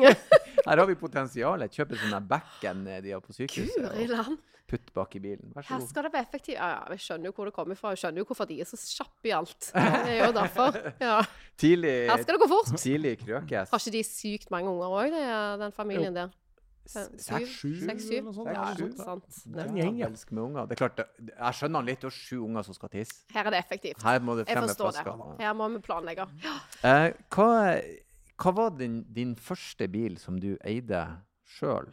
[0.65, 1.79] Her har vi potensialet.
[1.79, 4.11] Kjøpe sånn der bekken de har på sykehuset.
[4.11, 4.37] Og.
[4.71, 5.51] Putt bak i bilen.
[5.53, 6.55] Vær så Her skal det være effektivt.
[6.57, 7.93] Ja, ja, jeg skjønner jo hvor det kommer fra.
[7.93, 9.69] Jeg skjønner jo hvorfor de er så kjappe i alt.
[9.75, 10.79] Det er jo derfor.
[11.05, 11.19] Ja.
[11.61, 12.73] Tidlig, Her skal det gå fort.
[12.81, 13.75] tidlig krøkes.
[13.75, 15.19] Har ikke de sykt mange unger òg,
[15.61, 16.33] den familien der?
[16.87, 17.47] S- Syv?
[17.49, 18.51] Sju, eller noe sånt.
[18.53, 18.65] Ja,
[19.05, 19.25] sant.
[19.47, 20.01] Det er en gjeng.
[20.05, 20.67] Elsk med unger.
[20.69, 22.01] Det er klart, jeg skjønner han litt.
[22.05, 23.23] Det er sju unger som skal tisse.
[23.33, 24.03] Her er det effektivt.
[24.05, 24.81] Her må det Jeg frem med det.
[24.83, 25.37] flasker.
[25.41, 26.27] Her må vi planlegge.
[26.85, 27.51] Eh, hva,
[28.45, 31.07] hva var din, din første bil som du eide
[31.57, 31.89] sjøl?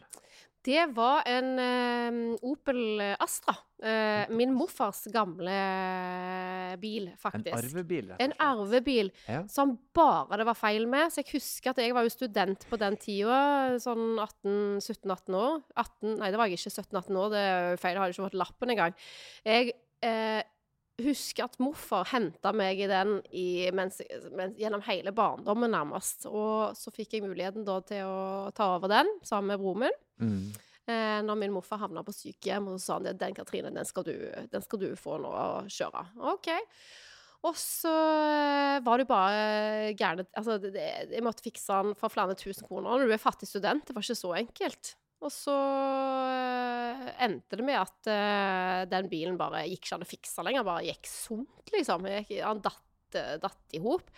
[0.62, 3.54] Det var en uh, Opel Astra.
[3.82, 5.56] Uh, min morfars gamle
[6.78, 7.50] bil, faktisk.
[7.50, 8.12] En arvebil?
[8.12, 9.40] rett og En arvebil Ja.
[9.50, 11.10] som bare det var feil med.
[11.10, 13.40] Så jeg husker at jeg var jo student på den tida,
[13.82, 15.62] sånn 17-18 år.
[15.74, 16.76] 18, nei, det var jeg ikke.
[16.78, 17.96] 17-18 år, det er feil.
[17.96, 18.94] Jeg hadde ikke fått lappen engang.
[19.44, 20.42] Jeg eh,
[21.00, 24.00] husker at morfar henta meg i den i, mens,
[24.36, 26.26] mens, gjennom hele barndommen, nærmest.
[26.28, 29.98] Og så fikk jeg muligheten da til å ta over den sammen med broren min.
[30.22, 30.44] Mm.
[30.92, 33.88] Eh, når min morfar havna på sykehjem, og så sa han at den Katrine, den
[33.88, 34.16] skal, du,
[34.52, 36.04] den skal du få nå å kjøre.
[36.34, 36.50] OK.
[37.42, 42.36] Og så eh, var det bare gærent Altså, det, jeg måtte fikse den for flere
[42.38, 42.90] tusen kroner.
[42.90, 44.96] Når du er fattig student, det var ikke så enkelt.
[45.22, 45.54] Og så
[46.32, 50.66] eh, endte det med at eh, den bilen bare gikk ikke an å fikse lenger.
[50.66, 52.06] Bare gikk sunt, liksom.
[52.42, 54.10] Han datt, eh, datt i hop.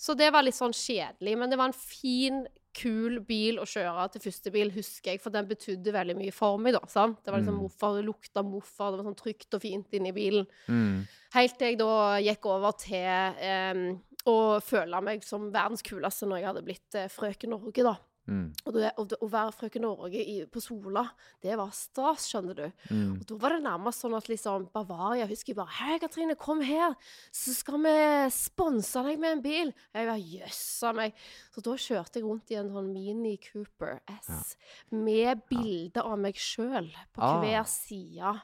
[0.00, 1.36] Så det var litt sånn kjedelig.
[1.40, 2.42] Men det var en fin,
[2.76, 5.22] kul bil å kjøre til første bil, husker jeg.
[5.24, 6.84] For den betydde veldig mye for meg, da.
[6.92, 7.18] sant?
[7.24, 7.64] Det var liksom Mm.
[7.64, 10.46] morfar, det lukta morfar, det var sånn trygt og fint inni bilen.
[10.68, 11.00] Mm.
[11.34, 13.96] Helt til jeg da gikk over til eh,
[14.28, 17.96] å føle meg som verdens kuleste når jeg hadde blitt eh, frøken Norge, da.
[18.30, 18.44] Mm.
[18.64, 21.02] Og det, å, å være frøken Norge i, på Sola,
[21.42, 22.66] det var stas, skjønner du.
[22.92, 23.16] Mm.
[23.18, 26.62] Og da var det nærmest sånn at liksom Bavaria husker jeg bare Hei, Katrine, kom
[26.64, 26.94] her,
[27.34, 27.94] så skal vi
[28.36, 29.72] sponse deg med en bil.
[29.96, 31.18] Jeg var jøssa meg.
[31.50, 34.54] Så da kjørte jeg rundt i en sånn Mini Cooper S
[34.94, 37.40] med bilde av meg sjøl på Ah.
[37.42, 38.36] hver side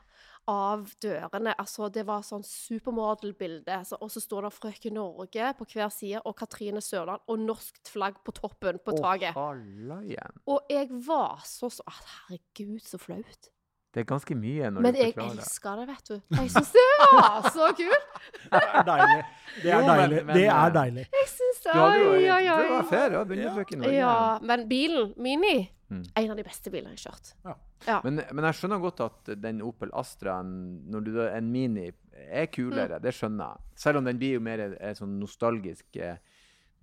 [0.50, 1.54] av dørene.
[1.58, 3.80] Altså, det var sånn supermodel-bilde.
[3.88, 7.90] Så, og så står det Frøken Norge på hver side, og Katrine Sørland, og norskt
[7.92, 9.34] flagg på toppen på taket.
[9.36, 10.40] Hallaien.
[10.46, 13.50] Og jeg var så så Herregud, så flaut.
[13.94, 16.16] Det er ganske mye når Men du jeg elsker det, vet du.
[16.36, 18.10] Jeg syns det var så kult.
[18.52, 19.22] Det er deilig.
[19.62, 20.18] Det er deilig.
[20.28, 21.06] Det eh, er deilig.
[21.16, 21.76] Jeg syns det.
[21.80, 23.96] Oi, Oi, oi, Du var fair, vunnet frøken Norge.
[23.96, 26.02] Ja, men bilen, Mini, Mm.
[26.14, 28.02] en av de beste bilene jeg har kjørt.
[28.02, 30.48] Men, men jeg skjønner godt at den Opel Astraen,
[30.90, 31.92] når du da en Mini,
[32.26, 32.98] er kulere.
[33.02, 33.76] Det skjønner jeg.
[33.84, 36.18] Selv om den blir jo mer er sånn nostalgisk, eh,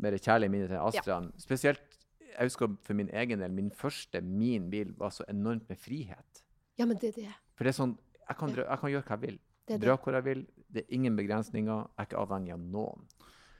[0.03, 1.31] mer kjærlig minne til Astraen.
[1.41, 1.83] Spesielt,
[2.29, 6.42] jeg husker for min egen del, min første min bil var så enormt med frihet.
[6.79, 7.33] Ja, men det er det.
[7.57, 9.39] For det er sånn, jeg kan, drø- jeg kan gjøre hva jeg vil.
[9.67, 10.45] Det er Dra hvor jeg vil.
[10.73, 11.83] Det er ingen begrensninger.
[11.85, 13.05] Jeg er ikke avhengig av noen.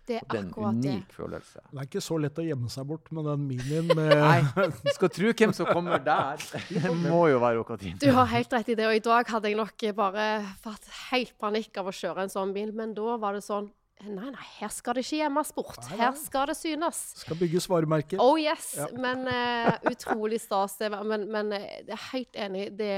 [0.03, 1.13] Det Og det er er en unik det.
[1.15, 1.59] følelse.
[1.71, 4.41] Det er ikke så lett å gjemme seg bort med den minien med Nei,
[4.83, 6.43] du skal tro hvem som kommer der.
[6.73, 8.01] Det må jo være Okatine.
[8.03, 10.25] Du har helt rett i det, og i dag hadde jeg nok bare
[10.65, 13.71] fått helt panikk av å kjøre en sånn bil, men da var det sånn
[14.03, 15.77] Nei, nei, her skal det ikke gjemmes bort.
[15.87, 16.97] Nei, Her skal det synes.
[17.21, 18.19] Skal bygges varemerker.
[18.19, 18.87] Oh yes, Ja.
[18.99, 20.75] men uh, utrolig stas.
[20.81, 22.65] Det men, men eh, jeg er helt enig.
[22.77, 22.91] Det,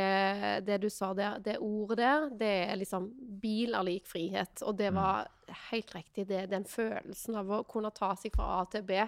[0.66, 4.64] det du sa der, det ordet der, det er liksom Bil er lik frihet.
[4.66, 5.28] Og det var
[5.70, 6.26] helt riktig.
[6.28, 9.04] Det, den følelsen av å kunne ta seg fra A til B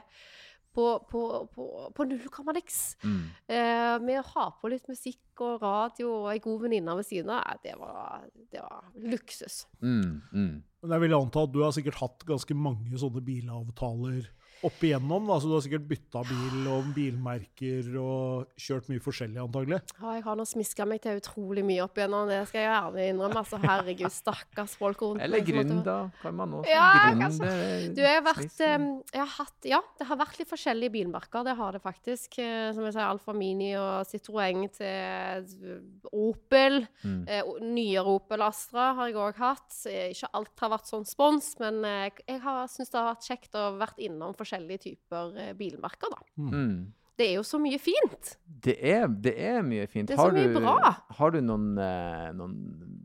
[0.77, 1.21] på, på,
[1.55, 2.79] på, på null komma niks.
[3.01, 3.21] Mm.
[3.49, 7.33] Eh, med å ha på litt musikk og radio og ei god venninne ved siden
[7.33, 9.63] av, eh, det var, det var luksus.
[9.81, 10.19] Mm.
[10.29, 10.51] Mm.
[10.83, 14.29] Men jeg vil anta at du har sikkert hatt ganske mange sånne bilavtaler
[14.65, 15.27] opp igjennom.
[15.27, 15.37] Da.
[15.39, 19.79] Så du har sikkert bytta bil og bilmerker og kjørt mye forskjellig, antagelig.
[20.01, 23.05] Ja, jeg har nå smiska meg til utrolig mye opp igjennom, det skal jeg gjerne
[23.11, 23.41] innrømme.
[23.43, 26.69] Altså, herregud, stakkars folk rundt Eller måtte- kan man også.
[26.71, 27.93] Ja, Gründe-.
[27.95, 31.43] Du, jeg har vært jeg har hatt, Ja, det har vært litt forskjellige bilmerker.
[31.43, 32.39] Det har det faktisk.
[32.39, 35.79] Eh, Som jeg sier, Alfa Mini og Citroën til eh,
[36.13, 36.87] Opel.
[37.03, 37.27] Mm.
[37.27, 39.69] Eh, nyere Opel Astra har jeg òg hatt.
[39.85, 43.77] Ikke alt har vært sånn spons, men jeg har syns det har vært kjekt å
[43.77, 44.46] vært innom forskjellige
[44.81, 46.23] typer eh, bilmerker, da.
[46.37, 46.93] Mm.
[47.17, 48.35] Det er jo så mye fint.
[48.45, 50.09] Det er, det er mye fint.
[50.09, 50.91] Det er så mye du, bra.
[51.17, 52.59] Har du noen, eh, noen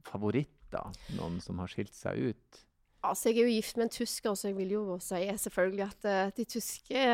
[0.08, 0.92] favoritter?
[1.16, 2.60] Noen som har skilt seg ut?
[3.02, 6.06] Altså, jeg er jo gift med en tysker, så jeg vil jo si selvfølgelig at
[6.06, 7.06] eh, de tyske,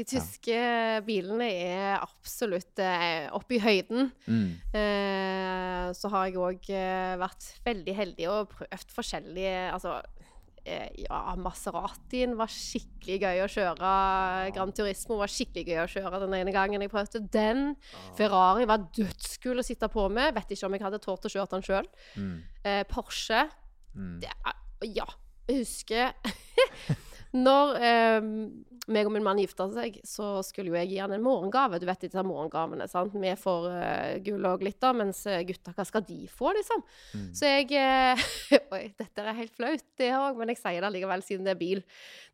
[0.00, 0.62] de tyske
[1.06, 2.80] bilene er absolutt
[3.36, 4.08] oppe i høyden.
[4.26, 4.48] Mm.
[4.80, 6.72] Eh, så har jeg òg
[7.20, 10.00] vært veldig heldig og prøvd forskjellige Altså,
[11.02, 13.92] ja, Maseratien var skikkelig gøy å kjøre.
[14.56, 17.72] Gran Turismo var skikkelig gøy å kjøre den ene gangen jeg prøvde den.
[18.18, 20.34] Ferrari var dødskul å sitte på med.
[20.36, 21.88] Vet ikke om jeg hadde tort å kjøre den sjøl.
[22.18, 22.36] Mm.
[22.64, 23.46] Eh, Porsche
[23.96, 24.20] Mm.
[24.20, 24.30] det
[24.94, 25.06] Ja,
[25.48, 26.12] jeg husker
[27.36, 28.28] Når eh,
[28.88, 31.80] meg og min mann gifta seg, så skulle jo jeg gi han en morgengave.
[31.80, 32.86] Du vet disse morgengavene.
[32.88, 33.12] sant?
[33.12, 36.84] Vi får eh, gull og glitter, mens eh, gutta, hva skal de få, liksom?
[37.18, 37.26] Mm.
[37.36, 38.24] Så jeg eh,
[38.76, 41.60] Oi, dette er helt flaut, det òg, men jeg sier det likevel siden det er
[41.60, 41.84] bil.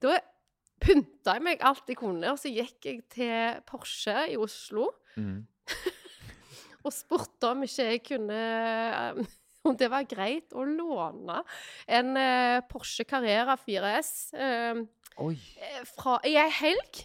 [0.04, 0.18] Da
[0.84, 5.44] pynta jeg meg alt jeg kunne, og så gikk jeg til Porsche i Oslo Mm.
[6.84, 9.20] og spurte om ikke jeg kunne eh,
[9.68, 11.40] Om det var greit å låne
[11.86, 14.82] en eh, Porsche Carrera 4S eh,
[15.24, 17.04] eh, fra, i ei helg.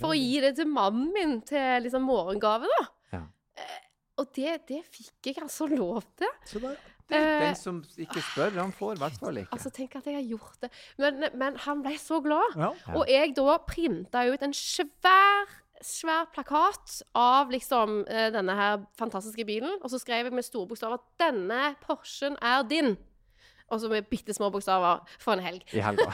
[0.00, 2.86] For å gi det til mannen min til liksom morgengave, da.
[3.14, 3.22] Ja.
[3.62, 3.76] Eh,
[4.20, 6.34] og det, det fikk jeg altså lov til.
[6.50, 9.52] Så da, Det, Eh, Den som ikke spør, han får i hvert fall ikke.
[9.56, 10.70] Altså, tenk at jeg har gjort det.
[11.02, 12.54] Men, men han ble så glad.
[12.58, 12.70] Ja.
[12.94, 15.50] Og jeg da printa ut en svær
[15.84, 20.68] svær plakat av liksom eh, denne her fantastiske bilen, og så skrev jeg med store
[20.70, 22.96] bokstaver at 'denne Porschen er din'.
[23.70, 25.62] Og så med bitte små bokstaver for en helg.
[25.72, 26.10] I helga.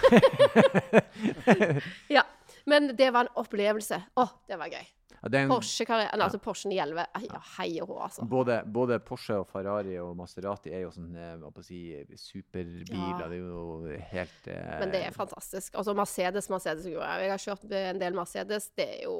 [2.16, 2.22] Ja.
[2.66, 4.00] Men det var en opplevelse.
[4.18, 4.86] Å, det var gøy.
[5.22, 7.06] Ja, det er en- Porsche Carrera, nei, altså Porschen i 11.
[7.24, 8.26] Ja, hei og hå, altså.
[8.28, 11.80] Både, både Porsche og Ferrari og Maserati er jo sånne hva si,
[12.16, 12.92] superbiler.
[12.92, 13.28] Ja.
[13.28, 15.74] Det er jo helt eh, Men det er fantastisk.
[15.74, 18.68] Altså Mercedes, Mercedes Jeg har kjørt en del Mercedes.
[18.76, 19.16] Det er jo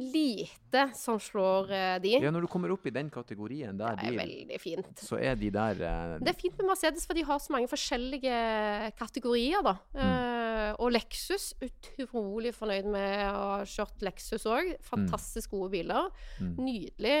[0.00, 2.14] lite som slår eh, de.
[2.24, 5.04] Ja, når du kommer opp i den kategorien der Det er bil, veldig fint.
[5.04, 7.68] så er de der eh, Det er fint med Mercedes, for de har så mange
[7.70, 8.38] forskjellige
[8.98, 9.76] kategorier, da.
[9.94, 10.33] Eh,
[10.78, 14.74] og Lexus, utrolig fornøyd med å ha kjørt Lexus òg.
[14.86, 16.10] Fantastisk gode biler.
[16.40, 16.54] Mm.
[16.64, 17.16] Nydelig.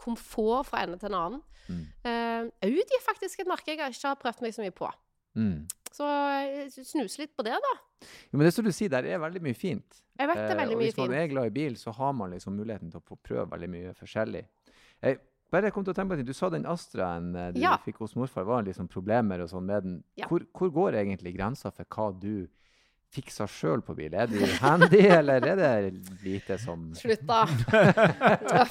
[0.00, 1.42] Komfort fra ende til en annen.
[1.68, 1.82] Mm.
[2.06, 4.90] Uh, Audi er faktisk et merke jeg ikke har prøvd meg så mye på.
[5.38, 5.58] mm.
[5.98, 7.70] Så jeg snuser litt på det, da.
[8.28, 10.02] Jo, men det som du sier, der er veldig mye fint.
[10.18, 12.12] Jeg vet det er Eh, veldig og hvis man er glad i bil, så har
[12.14, 14.44] man liksom muligheten til å få prøve veldig mye forskjellig.
[15.02, 15.18] Jeg
[15.50, 17.76] bare jeg kom til å tenke på at Du sa den Astraen eh, du Ja.
[17.84, 19.98] fikk hos morfar, var liksom problemer og sånn med den.
[20.20, 20.26] Ja.
[20.28, 22.46] Hvor, hvor går egentlig grensa for hva du
[23.08, 24.12] fikser sjøl på bil?
[24.12, 27.46] Er du handy, eller er det lite som Slutt, da.
[28.52, 28.66] Ja.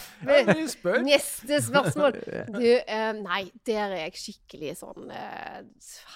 [1.02, 2.20] Neste spørsmål.
[2.54, 5.64] Du, eh, nei, der er jeg skikkelig sånn eh,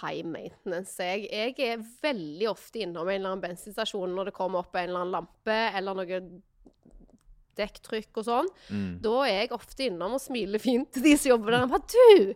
[0.03, 0.99] high maintenance.
[1.01, 4.89] Jeg, jeg er veldig ofte innom en eller annen bensinstasjon når det kommer opp en
[4.91, 6.21] eller annen lampe eller noe
[7.61, 8.51] dekktrykk og sånn.
[8.69, 8.91] mm.
[9.05, 11.69] Da er jeg ofte innom og smiler fint til de som jobber der.
[11.71, 12.35] Bare, du!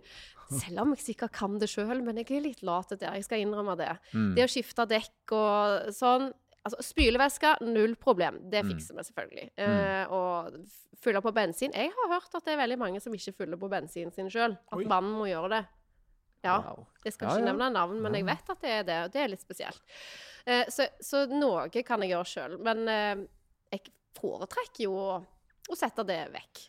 [0.61, 3.15] Selv om jeg sikkert kan det sjøl, men jeg er litt lat der.
[3.17, 3.91] Jeg skal innrømme det.
[4.13, 4.33] Mm.
[4.37, 6.31] Det å skifte dekk og sånn
[6.65, 8.39] Altså, Spylevæske, null problem.
[8.49, 8.71] Det Mm.
[8.73, 9.43] fikser vi selvfølgelig.
[9.61, 10.55] Eh, og
[10.97, 11.69] fylle på bensin.
[11.77, 14.55] Jeg har hørt at det er veldig mange som ikke fyller på bensinen sin sjøl.
[14.73, 14.83] At Oi.
[14.89, 15.59] mannen må gjøre det.
[16.43, 16.55] Ja.
[16.65, 16.87] Wow.
[17.05, 17.51] Jeg skal Ja, ikke ja.
[17.53, 18.17] nevne navn, men Ja.
[18.17, 19.79] jeg vet at det er det, og det er litt spesielt.
[20.47, 22.57] Eh, så, så noe kan jeg gjøre sjøl.
[22.65, 23.15] Men eh,
[23.71, 23.81] jeg
[24.17, 25.19] foretrekker jo å,
[25.69, 26.65] å sette det vekk.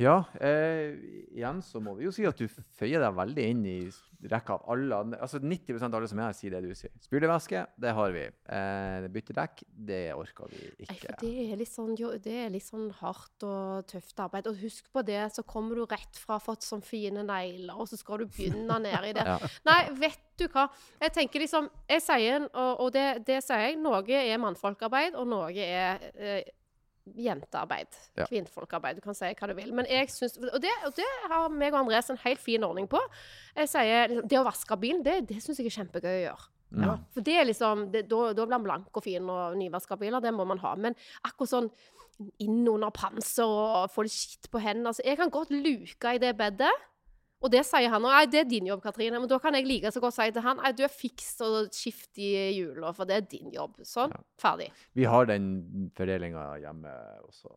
[0.00, 0.96] Ja, eh,
[1.36, 3.76] igjen så må vi jo si at du føyer deg veldig inn i
[4.30, 4.98] rekka av alle.
[5.18, 6.92] Altså 90% av alle som er her, sier det du sier.
[7.02, 8.22] Spylevæske, det har vi.
[8.56, 11.00] Eh, bytte dekk, det orker vi Nei, ikke.
[11.02, 14.48] for det er, sånn, jo, det er litt sånn hardt og tøft arbeid.
[14.50, 17.98] Og husk på det, så kommer du rett fra fått sånn fine negler, og så
[18.00, 19.26] skal du begynne nedi det.
[19.32, 19.38] Ja.
[19.64, 20.66] Nei, vet du hva.
[21.00, 25.28] Jeg tenker liksom Jeg sier, og, og det, det sier jeg, noe er mannfolkarbeid, og
[25.30, 26.42] noe er eh,
[27.18, 27.98] jentearbeid.
[28.18, 28.26] Ja.
[28.30, 28.98] Kvinnfolkarbeid.
[28.98, 29.72] Du kan si hva du vil.
[29.74, 32.88] Men jeg synes, og, det, og det har meg og Andres en helt fin ordning
[32.90, 33.00] på.
[33.56, 36.50] Jeg sier liksom, Det å vaske bilen, det, det syns jeg er kjempegøy å gjøre.
[36.72, 36.92] Ja.
[37.12, 40.22] For det er liksom det, Da da blir den blank og fin og nyvaska biler,
[40.24, 40.72] det må man ha.
[40.80, 41.68] Men akkurat sånn
[42.44, 46.20] inn under panser og få litt skitt på hendene altså, Jeg kan godt luke i
[46.22, 46.72] det bedet.
[47.42, 48.12] Og det sier han, òg.
[48.14, 49.18] nei, det er din jobb, Katrine.
[49.18, 51.72] Men da kan jeg like så godt si til han nei, du er fiks og
[51.74, 53.76] skift i hjula, for det er din jobb.
[53.82, 54.20] Sånn, Ja.
[54.38, 54.70] ferdig.
[54.94, 56.92] Vi har den fordelinga hjemme
[57.26, 57.56] også.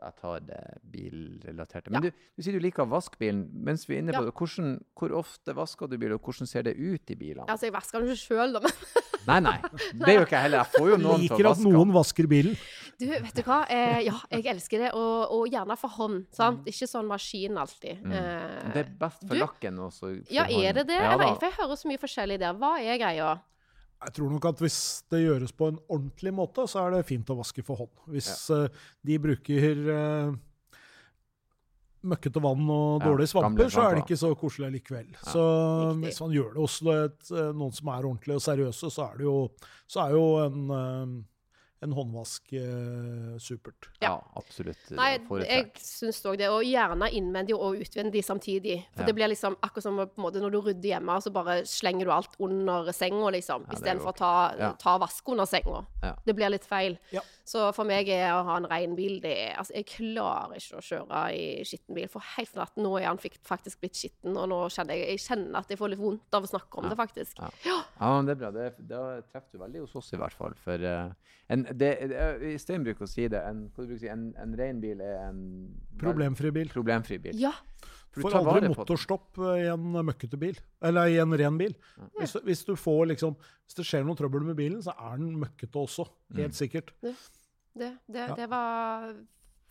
[0.00, 0.60] At jeg tar det
[0.92, 1.90] bilrelaterte.
[1.90, 2.10] Men Ja.
[2.10, 3.48] du, du sier du liker å vaske bilen.
[3.52, 4.30] Mens vi er inne på Ja.
[4.30, 7.46] det, hvordan, hvor ofte vasker du bil, og hvordan ser det ut i bilene?
[7.48, 8.72] Altså, jeg vasker den ikke sjøl, da, men
[9.22, 9.58] Nei, nei.
[9.94, 10.58] Det gjør ikke jeg heller.
[10.64, 11.38] Jeg får jo noen til å vaske.
[11.38, 12.56] Liker at noen vasker bilen.
[12.98, 13.60] du, vet du hva?
[13.70, 14.88] Eh, ja, jeg elsker det.
[14.98, 16.64] Og, og gjerne for hånd, sant?
[16.66, 18.02] Ikke sånn maskin alltid.
[18.02, 18.12] Mm.
[18.12, 20.00] Eh, Det er best for du- lakken også.
[20.26, 20.98] for ja, er det det?
[20.98, 21.34] Ja, Eller, da.
[21.38, 22.54] for jeg hører så mye forskjellig der.
[22.54, 23.40] Hva er greia?
[24.02, 24.78] Jeg tror nok at hvis
[25.12, 27.92] det gjøres på en ordentlig måte, så er det fint å vaske for hånd.
[28.10, 30.32] Hvis eh, de bruker uh,
[32.02, 35.10] møkkete vann og Ja, dårlige svamper, så er det ikke så koselig likevel.
[35.14, 36.06] Ja, Så riktig.
[36.06, 39.28] hvis man gjør det hos eh, noen som er ordentlige og seriøse, så er det
[39.28, 39.36] jo,
[39.86, 41.14] så er jo en, eh,
[41.82, 43.88] en håndvask eh, supert.
[44.00, 44.90] Ja, absolutt.
[44.94, 45.18] Nei,
[45.48, 46.48] jeg syns òg det.
[46.52, 48.84] Og gjerne innvendig og utvendig samtidig.
[48.94, 49.06] For Ja.
[49.06, 52.04] det blir liksom akkurat som på en måte, når du rydder hjemme, så bare slenger
[52.06, 53.66] du alt under senga, liksom.
[53.66, 54.72] Ja, Istedenfor å ta, Ja.
[54.78, 55.84] ta vask under senga.
[56.02, 56.14] Ja.
[56.24, 56.98] Det blir litt feil.
[57.10, 57.20] Ja.
[57.44, 60.78] Så for meg er å ha en ren bil det er, altså, Jeg klarer ikke
[60.78, 62.06] å kjøre i skitten bil.
[62.08, 65.58] For helt natt, nå er han faktisk blitt skitten, og nå kjenner jeg, jeg kjenner
[65.58, 66.90] at jeg får litt vondt av å snakke om Ja.
[66.90, 67.38] det, faktisk.
[67.66, 67.82] Ja.
[68.00, 68.50] Ja, men det er bra.
[68.52, 70.54] Det, det treffer du veldig hos oss, i hvert fall.
[70.54, 71.10] For eh,
[71.52, 73.40] en, det, det, Stein bruker å si det.
[73.48, 73.66] En,
[73.98, 75.42] si, en, en ren bil er en
[76.00, 76.70] Problemfri bil.
[76.72, 77.36] problemfri bil.
[77.40, 77.52] Ja.
[78.12, 80.58] For du Får aldri motorstopp eh, i en møkkete bil.
[80.84, 81.72] Eller i en ren bil.
[82.18, 85.38] Hvis, hvis, du får liksom, hvis det skjer noe trøbbel med bilen, så er den
[85.40, 86.08] møkkete også.
[86.36, 86.92] Helt sikkert.
[87.00, 87.14] Det,
[87.72, 88.34] det, Ja.
[88.36, 89.14] det var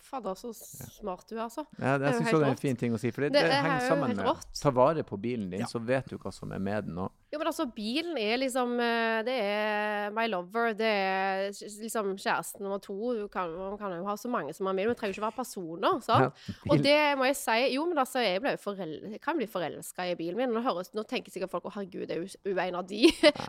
[0.02, 1.62] Fader, så smart du er, altså.
[1.78, 3.12] Ja, det, Det jeg syns det er en fin ting å si.
[3.14, 4.48] For det, Det det, er henger sammen med rått.
[4.58, 5.68] Ta vare på bilen din, Ja.
[5.70, 6.98] så vet du hva som er med den.
[6.98, 10.74] Og, Jo, men altså, bilen er liksom eh, Det er my lover.
[10.76, 11.46] Det er
[11.82, 12.98] liksom kjæresten nummer to.
[13.16, 15.38] Du kan, man kan jo ha så mange som man vil, men trenger ikke være
[15.40, 16.02] personer.
[16.04, 16.36] sant?
[16.44, 20.10] Ja, Og det må jeg si Jo, men altså, jeg, forel jeg kan bli forelska
[20.12, 20.52] i bilen min.
[20.52, 23.06] Nå, høres, nå tenker sikkert folk å herregud, det er jo en av de.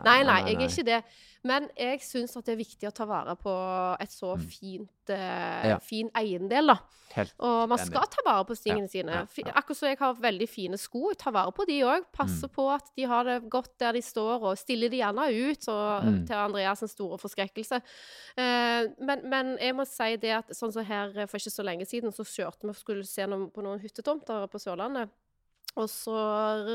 [0.07, 1.01] nei, nei, jeg er ikke det.
[1.43, 3.51] Men jeg syns at det er viktig å ta vare på
[3.99, 6.79] et så fint uh, fin eiendel, da.
[7.13, 9.19] Helt Og man skal ta vare på tingene sine.
[9.53, 11.11] Akkurat som jeg har veldig fine sko.
[11.11, 12.07] Jeg tar vare på de òg.
[12.15, 12.53] Passer Mm.
[12.55, 15.75] på at de har det godt der de står, og stiller de gjerne ut så,
[16.03, 16.25] Mm.
[16.27, 17.81] til Andreas' store forskrekkelse.
[18.37, 21.63] Eh, men, men jeg må si det at sånn som her eh, for ikke så
[21.65, 25.09] lenge siden, så kjørte vi og skulle se noen, på noen hyttetomter på Sørlandet.
[25.75, 26.13] Og så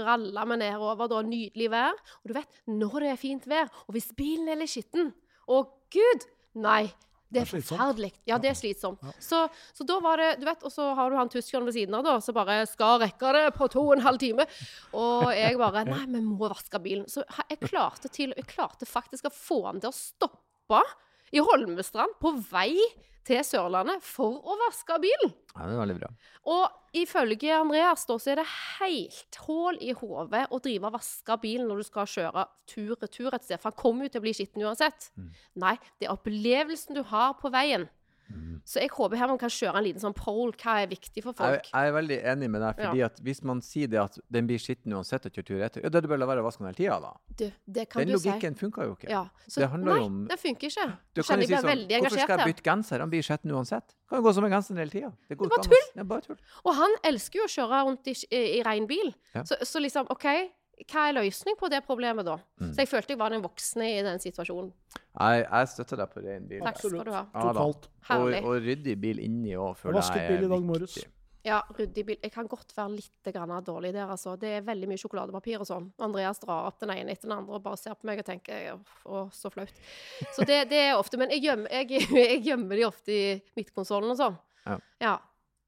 [0.05, 1.93] ralla vi nedover, da, nydelig vær.
[2.25, 5.13] Og du vet, når det er fint vær, og hvis bilen er litt skitten
[5.49, 5.63] Å,
[5.95, 6.27] gud!
[6.61, 6.91] Nei.
[7.29, 8.13] Det Det er er forferdelig.
[8.27, 9.03] Ja, det er slitsomt.
[9.05, 9.13] Ja.
[9.21, 9.43] Så,
[9.77, 12.05] så da var det Du vet, og så har du han tyskeren ved siden av,
[12.07, 14.47] da, som bare skal rekke det på to og en halv time.
[14.97, 17.05] Og jeg bare Nei, vi må vaske bilen.
[17.09, 20.81] Så jeg klarte til Jeg klarte faktisk å få han til å stoppe
[21.37, 22.73] i Holmestrand på vei
[23.29, 25.35] til Sørlandet for å vaske bilen.
[25.55, 26.11] Ja, det er veldig bra.
[26.49, 28.47] Og ifølge Andreas da, så er det
[28.79, 33.45] helt hull i hodet å drive og vaske bilen når du skal kjøre tur-retur et
[33.45, 33.61] sted.
[33.61, 35.11] For han kommer jo til å bli skitten uansett.
[35.19, 35.31] Mm.
[35.65, 37.89] Nei, det er opplevelsen du har på veien.
[38.29, 38.61] Mm.
[38.69, 40.53] Så jeg håper her man kan kjøre en liten sånn poll.
[40.61, 41.69] Hva er viktig for folk?
[41.73, 44.61] jeg er veldig enig med deg, fordi at hvis man sier det at den blir
[44.63, 46.63] skitten uansett og kjører tur etter, ja, da det bare å la være å vaske
[46.63, 47.13] den hele tida, da.
[47.41, 47.47] Du,
[47.79, 48.29] det kan Den du si.
[48.29, 49.09] logikken funka jo ikke.
[49.13, 49.23] Ja.
[49.47, 50.89] Så, Det handler nei, jo om- Nei, den funker ikke.
[51.15, 53.01] Du kan jo si sånn, Hvorfor skal jeg bytte genser?
[53.01, 53.95] Han blir skitten uansett.
[54.09, 55.13] Kan jo gå som en genser hele tida.
[55.29, 56.39] Det, går Det er bare tull.
[56.65, 59.15] Og han elsker jo å kjøre rundt i, i, i ren bil.
[59.35, 59.43] Ja.
[59.45, 60.25] Så, så liksom, OK,
[60.87, 62.39] hva er løsning på det problemet da?
[62.61, 62.73] Mm.
[62.73, 64.73] Så jeg følte jeg var den voksne i den situasjonen.
[65.19, 66.63] Jeg, jeg støtter deg på ren bil.
[66.63, 67.23] Takk skal du ha.
[67.35, 67.45] Ja.
[67.49, 67.89] Totalt.
[67.89, 68.43] Og, Herlig.
[68.47, 70.97] og ryddig bil inni òg, Jeg føler vasket jeg bil i er dag morges.
[70.99, 71.13] viktig.
[71.49, 72.19] Ja, ryddig bil.
[72.23, 74.35] Jeg kan godt være litt grann dårlig der, altså.
[74.39, 75.87] Det er veldig mye sjokoladepapir og sånn.
[76.05, 78.75] Andreas drar opp den ene etter den andre og bare ser på meg og tenker
[79.07, 79.73] å, så flaut.
[80.37, 83.23] Så det, det er ofte Men jeg gjemmer, jeg, jeg gjemmer de ofte i
[83.59, 84.39] midtkonsollen og sånn.
[85.01, 85.17] Ja.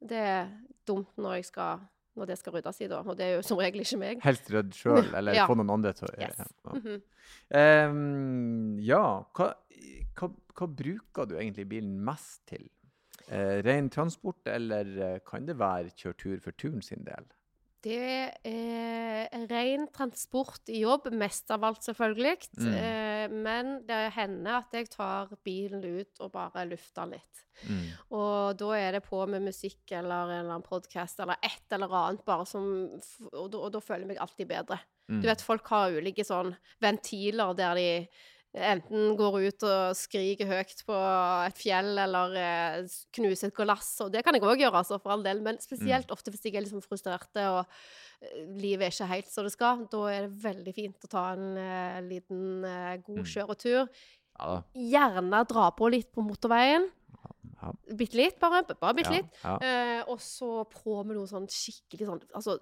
[0.00, 0.50] Det er
[0.88, 1.80] dumt når jeg skal
[2.18, 3.00] når det skal ryddes i, da.
[3.04, 4.20] Og det er jo som regel ikke meg.
[4.24, 5.46] Helst rydd sjøl, eller Ja.
[5.50, 6.38] få noen andre til å gjøre Yes.
[6.64, 6.72] Ja.
[6.80, 7.90] -hmm.
[7.90, 9.04] um, ja,
[9.36, 9.54] hva,
[10.18, 12.68] hva, hva bruker du egentlig bilen mest til?
[13.30, 17.24] Uh, ren transport, eller eh, kan det være kjørtur for turen sin del?
[17.80, 22.36] Det er ren transport i jobb, mest av alt selvfølgelig.
[22.58, 22.74] Mm.
[22.74, 27.44] Eh, men det hender at jeg tar bilen ut og bare lufter litt.
[27.68, 27.84] Mm.
[28.16, 31.92] Og da er det på med musikk eller en eller annen podkast eller et eller
[31.92, 32.64] annet, bare som
[33.32, 34.80] Og da, og da føler jeg meg alltid bedre.
[35.10, 35.20] Mm.
[35.20, 37.88] Du vet, folk har ulike sånn ventiler der de
[38.54, 40.96] enten går ut og skriker høyt på
[41.46, 43.92] et fjell eller eh, knuser et glass.
[44.04, 45.40] Og det kan jeg òg gjøre, altså, for all del.
[45.46, 47.64] Men spesielt ofte hvis jeg er liksom frustrerte og
[48.22, 49.84] eh, livet er ikke helt som det skal.
[49.92, 53.28] Da er det veldig fint å ta en eh, liten eh, god Mm.
[53.34, 53.88] kjøretur.
[54.40, 54.62] Ja.
[54.74, 56.88] Gjerne dra på litt på motorveien.
[57.60, 57.70] Ja.
[57.92, 58.62] Bitte litt, bare.
[58.80, 59.34] Bare bitte Ja, litt.
[59.44, 59.56] ja.
[59.60, 62.54] Eh, og så på med noe sånn skikkelig sånn Altså,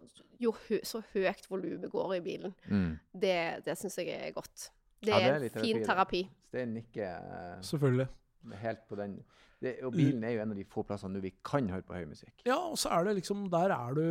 [0.43, 2.99] jo hø så høyt volumet går i bilen, Mm.
[3.15, 4.71] det, det syns jeg er godt.
[5.03, 6.23] Det Ja, det er, en fin terapi, terapi.
[6.53, 8.09] er nikker uh, Selvfølgelig.
[8.63, 9.19] helt på den.
[9.59, 11.97] Det, og bilen er jo en av de få plassene nå vi kan høre på
[11.97, 12.35] høy musikk.
[12.47, 14.05] Ja, og så er det liksom Der er du,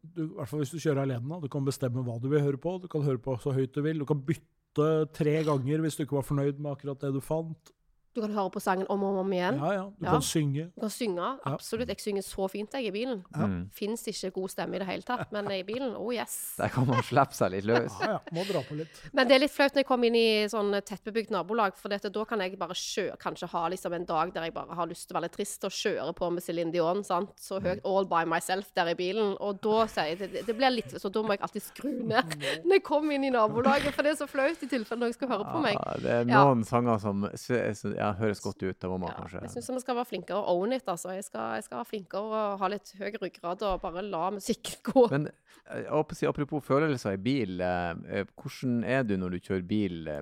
[0.00, 1.40] du I hvert fall hvis du kjører alene.
[1.42, 2.78] Du kan bestemme hva du vil høre på.
[2.80, 4.00] Du kan høre på så høyt du vil.
[4.00, 7.75] Du kan bytte tre ganger hvis du ikke var fornøyd med akkurat det du fant.
[8.16, 9.58] Du kan høre på sangen om og om igjen.
[9.60, 9.82] Ja, ja.
[9.92, 10.12] Du Ja.
[10.16, 10.70] kan synge.
[10.74, 11.26] Du kan synge.
[11.44, 11.88] Absolutt.
[11.92, 13.22] Jeg synger så fint, jeg, i bilen.
[13.36, 13.46] Ja.
[13.46, 13.70] Mm.
[13.76, 16.54] Fins ikke god stemme i det hele tatt, men i bilen, oh yes.
[16.56, 17.92] Der kan man slippe seg litt løs.
[18.00, 18.18] Ja, ja.
[18.32, 18.88] Må dra på litt.
[19.12, 22.08] Men det er litt flaut når jeg kommer inn i sånn tettbebygd nabolag, for dette,
[22.10, 25.08] da kan jeg bare kjøre, kanskje ha liksom en dag der jeg bare har lyst
[25.08, 27.36] til å være litt trist og kjøre på med Céline Dion, sant?
[27.36, 30.72] så høyt, all by myself der i bilen, og da sier jeg, det, det blir
[30.72, 32.32] litt, så da må jeg alltid skru ned
[32.64, 35.28] når jeg kommer inn i nabolaget, for det er så flaut i tilfelle noen skal
[35.28, 35.76] høre på meg.
[35.76, 36.44] Ja, det er Ja.
[36.48, 38.78] noen sanger som så- ja, høres godt ut.
[38.82, 41.12] Da må man Ja, kanskje jeg syns vi skal være flinkere å own it, altså.
[41.16, 44.82] Jeg skal, jeg skal være flinkere og ha litt høy ryggrad og bare la musikken
[44.86, 45.06] gå.
[45.12, 45.90] Men eh,
[46.30, 47.90] apropos følelser i bil, eh,
[48.20, 50.12] eh, hvordan er du når du kjører bil?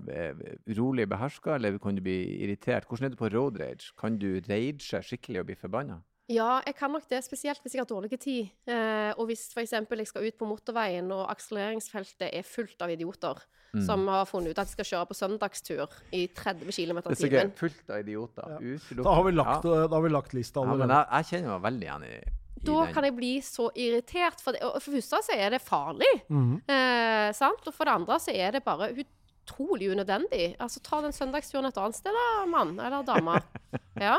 [0.78, 2.88] Rolig beherska, eller kan du bli irritert?
[2.88, 3.92] Hvordan er du på road rage?
[4.00, 6.00] Kan du rage skikkelig og bli forbanna?
[6.32, 8.46] Ja, jeg kan nok det, spesielt hvis jeg har dårlig tid.
[8.70, 9.74] Eh, og hvis f.eks.
[9.76, 13.42] jeg skal ut på motorveien og akselereringsfeltet er fullt av idioter
[13.82, 17.48] som har funnet ut at de skal kjøre på søndagstur i 30 km i timen.
[17.58, 18.52] Fullt av idioter.
[18.62, 18.76] Ja.
[19.02, 19.80] Da har vi lagt, ja.
[19.90, 22.62] da har vi lagt lista ja, men jeg, jeg kjenner meg veldig igjen i, i
[22.68, 22.92] Da den.
[22.94, 24.38] kan jeg bli så irritert.
[24.46, 26.54] For det, og for første så er det farlig, Mm.
[26.70, 27.66] eh, sant?
[27.66, 30.54] Og for det andre så er det bare utrolig unødvendig.
[30.62, 33.40] Altså, ta den søndagsturen et annet sted, da, mann eller dame.
[34.06, 34.16] Ja.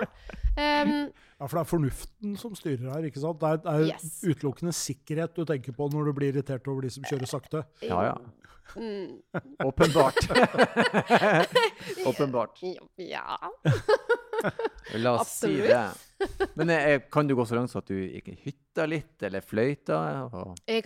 [0.58, 3.40] Em, Ja, for det er fornuften som styrer her, ikke sant?
[3.42, 4.22] Det er, det er Yes.
[4.24, 7.64] utelukkende sikkerhet du tenker på når du blir irritert over de som kjører sakte.
[7.84, 8.16] Ja, ja.
[8.80, 9.20] mm,
[9.68, 10.16] Åpenbart.
[12.08, 12.62] Åpenbart.
[12.98, 13.38] ja.
[14.96, 15.68] La oss si Absolutt.
[15.68, 16.50] det.
[16.56, 18.36] Men jeg, kan du gå så langt så at du ikke
[18.76, 19.98] hytta litt, eller fløyta?
[20.28, 20.42] Å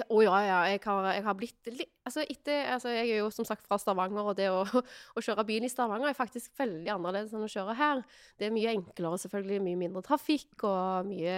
[0.10, 0.60] oh, ja, ja.
[0.70, 3.78] Jeg har, jeg har blitt litt altså, etter, altså, Jeg er jo som sagt fra
[3.82, 4.62] Stavanger, og det å,
[5.18, 8.04] å kjøre bil i Stavanger er faktisk veldig annerledes enn å kjøre her.
[8.40, 9.62] Det er mye enklere, selvfølgelig.
[9.66, 11.38] Mye mindre trafikk og mye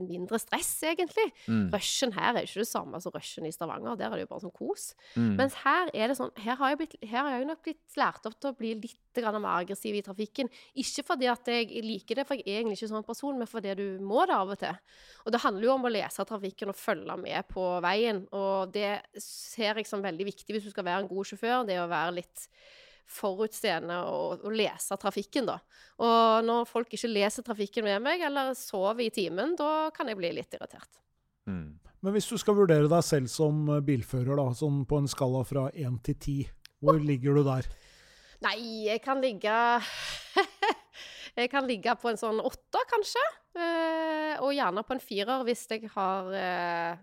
[0.00, 1.28] mindre stress, egentlig.
[1.46, 1.68] Mm.
[1.74, 3.98] Rushen her er ikke det samme som rushen i Stavanger.
[3.98, 4.90] Der er det jo bare sånn kos.
[5.16, 5.34] Mm.
[5.40, 8.36] Mens her er det sånn Her har blitt, her har jeg nok blitt lært opp
[8.38, 10.50] til å bli litt grann mer aggressiv i trafikken.
[10.78, 13.74] Ikke fordi at jeg liker det, for jeg er egentlig ikke sånn person, men fordi
[13.78, 14.76] du må det av og til.
[15.26, 18.22] Og det handler jo om å lese trafikken og følge med på veien.
[18.36, 21.66] Og det ser jeg som veldig viktig hvis du skal være en god sjåfør.
[21.68, 22.46] Det å være litt
[23.08, 25.56] forutseende og, og lese trafikken, da.
[26.04, 30.18] Og når folk ikke leser trafikken med meg, eller sover i timen, da kan jeg
[30.20, 31.00] bli litt irritert.
[31.48, 31.78] Mm.
[32.04, 35.42] Men hvis du skal vurdere deg selv som eh, bilfører, da, sånn på en skala
[35.48, 36.52] fra 1 til 10,
[36.84, 37.66] hvor ligger du der?
[38.44, 39.50] Nei, jeg kan ligge
[41.38, 43.22] Jeg kan ligge på en sånn åtter, kanskje.
[43.58, 46.98] Eh, og gjerne på en firer hvis jeg har eh,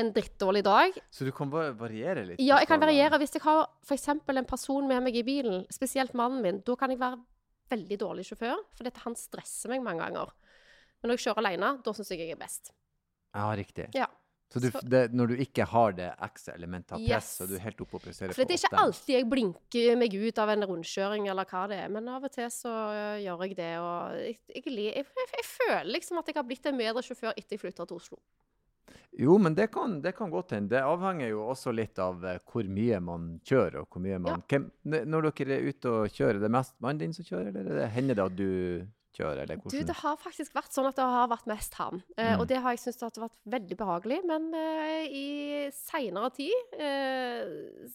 [0.00, 0.96] en drittdårlig dag.
[1.12, 2.40] Så du kan bare variere litt?
[2.40, 3.18] Ja, jeg kan variere.
[3.20, 4.08] Hvis jeg har f.eks.
[4.14, 7.20] en person med meg i bilen, spesielt mannen min, da kan jeg være
[7.70, 10.32] veldig dårlig sjåfør, for dette, han stresser meg mange ganger.
[11.00, 12.72] Men når jeg kjører alene, da syns jeg jeg er best.
[13.36, 13.86] Ja, riktig.
[13.96, 14.08] Ja.
[14.50, 17.48] Så, du, Så- det, når du ikke har det ekstra elementet av press, Yes.
[17.48, 20.38] du er helt oppe og presterer For det er ikke alltid jeg blinker meg ut
[20.42, 23.56] av en rundkjøring eller hva det er, men av og til så øh, gjør jeg
[23.60, 23.72] det.
[23.78, 27.54] Og jeg, jeg, jeg, jeg, føler liksom at jeg har blitt en bedre sjåfør etter
[27.54, 28.18] jeg flytta til Oslo.
[29.18, 30.70] Jo, men det kan, det kan godt hende.
[30.74, 34.42] Det avhenger jo også litt av eh, hvor mye man kjører, og hvor mye man
[34.50, 37.84] hvem, Når dere er ute og kjører, er det mest mannen din som kjører, eller
[37.84, 38.50] er hender det at du
[39.16, 42.02] kjører, eller Du, det har faktisk vært sånn at det har vært mest han.
[42.16, 42.40] Eh, Mm.
[42.40, 44.18] Og det har jeg syntes har vært veldig behagelig.
[44.28, 45.26] Men eh, i
[45.74, 47.88] seinere tid eh,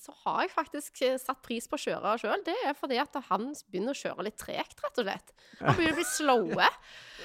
[0.00, 2.44] så har jeg faktisk eh, satt pris på å kjøre sjøl.
[2.46, 5.34] Det er fordi at han begynner å kjøre litt tregt, rett og slett.
[5.60, 6.70] Han begynner å bli slowe.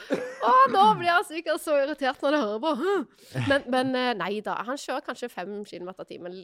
[0.48, 2.76] Og nå blir han sikkert så irritert når han hører på.
[3.48, 4.60] Men, men eh, nei da.
[4.68, 6.38] Han kjører kanskje fem kilometer i timen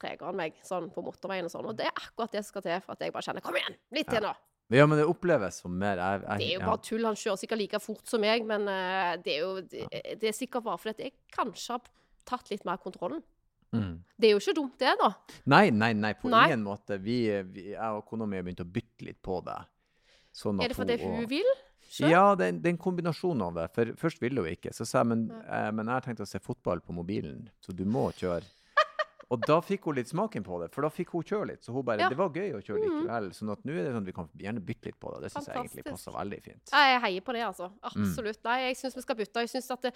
[0.00, 1.68] tregere enn meg sånn på motorveien og sånn.
[1.70, 3.76] Og det er akkurat det som skal til for at jeg bare kjenner Kom igjen!
[3.94, 4.32] Litt til nå!
[4.72, 7.04] Ja, men det oppleves som mer jeg, jeg, Det er jo bare tull.
[7.04, 9.84] Han kjører sikkert like fort som meg, men uh, det er jo det,
[10.22, 11.92] det er sikkert bare fordi jeg kanskje har
[12.24, 13.20] tatt litt mer kontrollen.
[13.74, 13.98] Mm.
[14.16, 15.10] Det er jo ikke dumt, det, da.
[15.50, 16.46] Nei, nei, nei, på Nei.
[16.48, 16.98] ingen måte.
[17.02, 17.18] Vi,
[17.50, 19.58] vi, jeg og kona mi har begynt å bytte litt på det.
[20.34, 21.50] Sånn Er det fordi hun hun vil?
[21.84, 22.10] Selv?
[22.10, 23.68] Ja, det er en kombinasjon av det.
[23.74, 24.72] For først ville hun ikke.
[24.74, 25.42] Så sa jeg men, ja.
[25.58, 28.46] eh, men jeg har tenkt å se fotball på mobilen, så du må kjøre.
[29.30, 31.62] Og da fikk hun litt smaken på det, for da fikk hun kjøre litt.
[31.64, 32.08] Så hun bare Ja.
[32.08, 32.90] Det var gøy å kjøre Mhm.
[33.06, 33.30] likevel.
[33.34, 35.22] sånn at nå er det sånn at vi kan gjerne bytte litt på det.
[35.22, 36.70] Det syns jeg egentlig passer veldig fint.
[36.72, 37.70] Jeg heier på det, altså.
[37.70, 37.78] Mm.
[37.84, 38.44] Absolutt.
[38.44, 39.34] Nei, jeg syns vi skal bytte.
[39.40, 39.94] Jeg synes at det,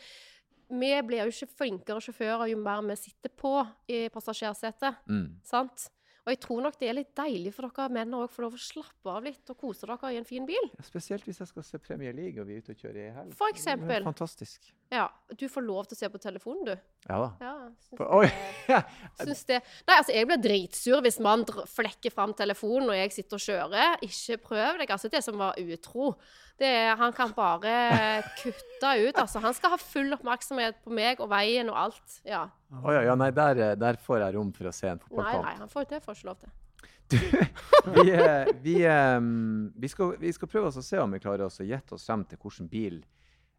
[0.70, 4.96] vi blir jo ikke flinkere sjåfører jo mer vi sitter på i passasjersetet.
[5.08, 5.36] Mm.
[5.42, 5.90] Sant?
[6.28, 8.60] Og jeg tror nok det er litt deilig for dere menn å få lov å
[8.60, 10.66] slappe av litt og kose dere i en fin bil.
[10.76, 13.14] Ja, Spesielt hvis jeg skal se Premier League og vi er ute og kjører i
[13.16, 13.32] helg.
[13.38, 14.04] For Det er eksempel.
[14.04, 14.68] Fantastisk.
[14.92, 16.74] Ja, Du får lov til å se på telefonen, du.
[17.08, 17.30] Ja da.
[17.40, 17.54] Ja,
[17.86, 18.28] syns oi!
[18.68, 18.82] det,
[19.22, 19.62] syns det.
[19.88, 23.96] Nei, altså, jeg blir dritsur hvis man flekker fram telefonen og jeg sitter og kjører.
[24.04, 24.92] Ikke prøv deg.
[24.98, 26.12] Altså, det som var utro.
[26.58, 27.72] Det er, han kan bare
[28.40, 29.18] kutte ut.
[29.20, 32.16] Altså, han skal ha full oppmerksomhet på meg og veien og alt.
[32.26, 32.48] Ja.
[32.82, 35.46] Oh, ja, ja, nei, der, der får jeg rom for å se en fotballkamp.
[35.46, 36.56] nei, han får, det får ikke lov til.
[37.94, 39.20] vi, eh, vi, eh,
[39.74, 42.04] vi, skal, vi skal prøve oss å se om vi klarer oss å gjette oss
[42.04, 42.98] frem til hvilken bil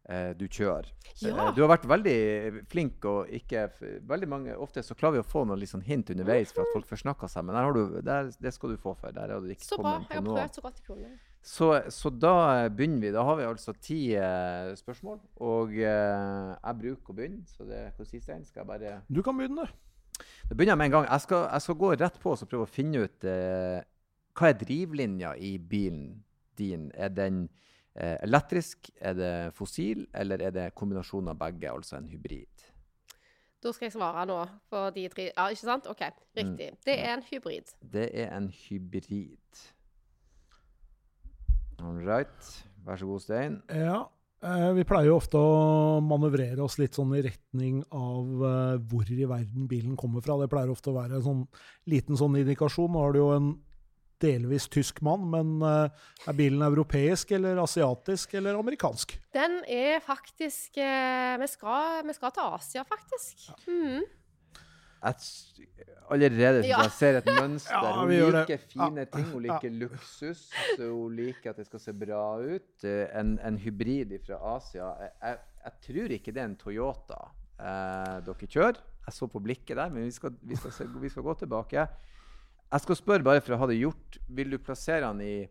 [0.06, 0.92] eh, du kjører.
[1.18, 1.32] Ja.
[1.32, 3.66] Eh, du har vært veldig flink og ikke
[4.06, 6.86] veldig mange, Ofte så klarer vi å få noen sånn hint underveis for at folk
[6.92, 9.16] forsnakker seg, men du, der, det skal du få for.
[9.16, 9.98] Der har du ikke Så bra.
[10.04, 11.12] Jeg har prøvd så godt jeg kunne.
[11.42, 13.12] Så, så da begynner vi.
[13.14, 15.20] Da har vi altså ti eh, spørsmål.
[15.40, 18.44] Og eh, jeg bruker å begynne, så det er Stein?
[18.44, 20.24] Skal jeg bare Du kan begynne, du.
[20.50, 21.08] Da begynner jeg med en gang.
[21.08, 23.80] Jeg skal, jeg skal gå rett på og prøve å finne ut eh,
[24.36, 26.20] hva er drivlinja i bilen
[26.60, 26.90] din.
[26.94, 27.46] Er den
[27.94, 32.68] eh, elektrisk, er det fossil, eller er det kombinasjon av begge, altså en hybrid?
[33.60, 34.38] Da skal jeg svare nå
[34.72, 35.30] på de tre.
[35.34, 35.88] Ja, ikke sant?
[35.88, 36.70] OK, riktig.
[36.84, 37.74] Det er en hybrid.
[37.92, 39.64] Det er en hybrid.
[41.82, 42.50] All right.
[42.86, 43.58] Vær så god, Stein.
[43.68, 44.02] Ja.
[44.42, 49.10] eh, Vi pleier jo ofte å manøvrere oss litt sånn i retning av eh, hvor
[49.12, 50.38] i verden bilen kommer fra.
[50.40, 51.42] Det pleier ofte å være en sånn
[51.90, 52.90] liten sånn indikasjon.
[52.92, 53.50] Nå har du jo en
[54.20, 59.14] delvis tysk mann, men eh, er bilen europeisk eller asiatisk eller amerikansk?
[59.32, 63.46] Den er faktisk eh, vi, skal, vi skal til Asia, faktisk.
[63.48, 63.56] Ja.
[63.64, 64.16] S-
[66.10, 66.82] allerede Ja.
[66.82, 67.72] jeg ser et mønster.
[67.84, 69.04] Ja, hun liker fine Ja.
[69.04, 69.24] ting.
[69.32, 70.50] Hun liker luksus.
[70.76, 72.84] så Hun liker at det skal se bra ut.
[72.84, 74.90] Eh, En, en hybrid fra Asia.
[75.00, 77.20] Jeg, jeg, jeg tror ikke det er en Toyota
[77.60, 78.80] eh, dere kjører.
[79.06, 81.86] Jeg så på blikket der, men vi skal, vi, skal se, vi skal gå tilbake.
[82.70, 84.18] Jeg skal spørre bare for å ha det gjort.
[84.28, 85.48] Vil du plassere den i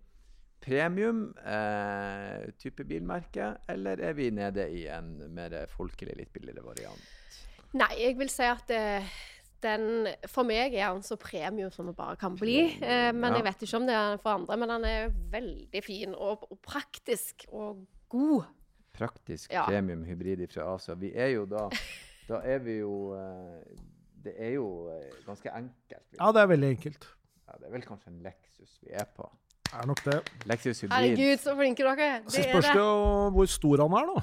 [0.64, 7.02] premium eh, type bilmerke, eller er vi nede i en mer folkelig, litt billigere variant?
[7.80, 9.06] Nei, jeg vil si at eh,
[9.64, 12.60] den For meg er han så premium som det bare kan bli.
[12.82, 13.38] Eh, men Ja.
[13.40, 14.58] jeg vet ikke om det er for andre.
[14.58, 18.44] Men han er veldig fin og, og praktisk og god.
[18.94, 19.66] Praktisk Ja.
[19.66, 20.96] premium hybrid fra Asia.
[20.96, 21.70] Vi er jo da
[22.30, 23.64] Da er vi jo eh,
[24.24, 26.06] Det er jo eh, ganske enkelt.
[26.20, 27.08] Ja, det er veldig enkelt.
[27.48, 29.30] Ja, det er vel kanskje en Lexus vi er på.
[29.70, 30.20] Det er nok det.
[30.46, 30.98] Lexus hybrid.
[31.18, 32.20] Herregud, så flinke dere er.
[32.28, 32.82] Så Det spørs det det.
[32.82, 34.22] jo hvor stor han er, da.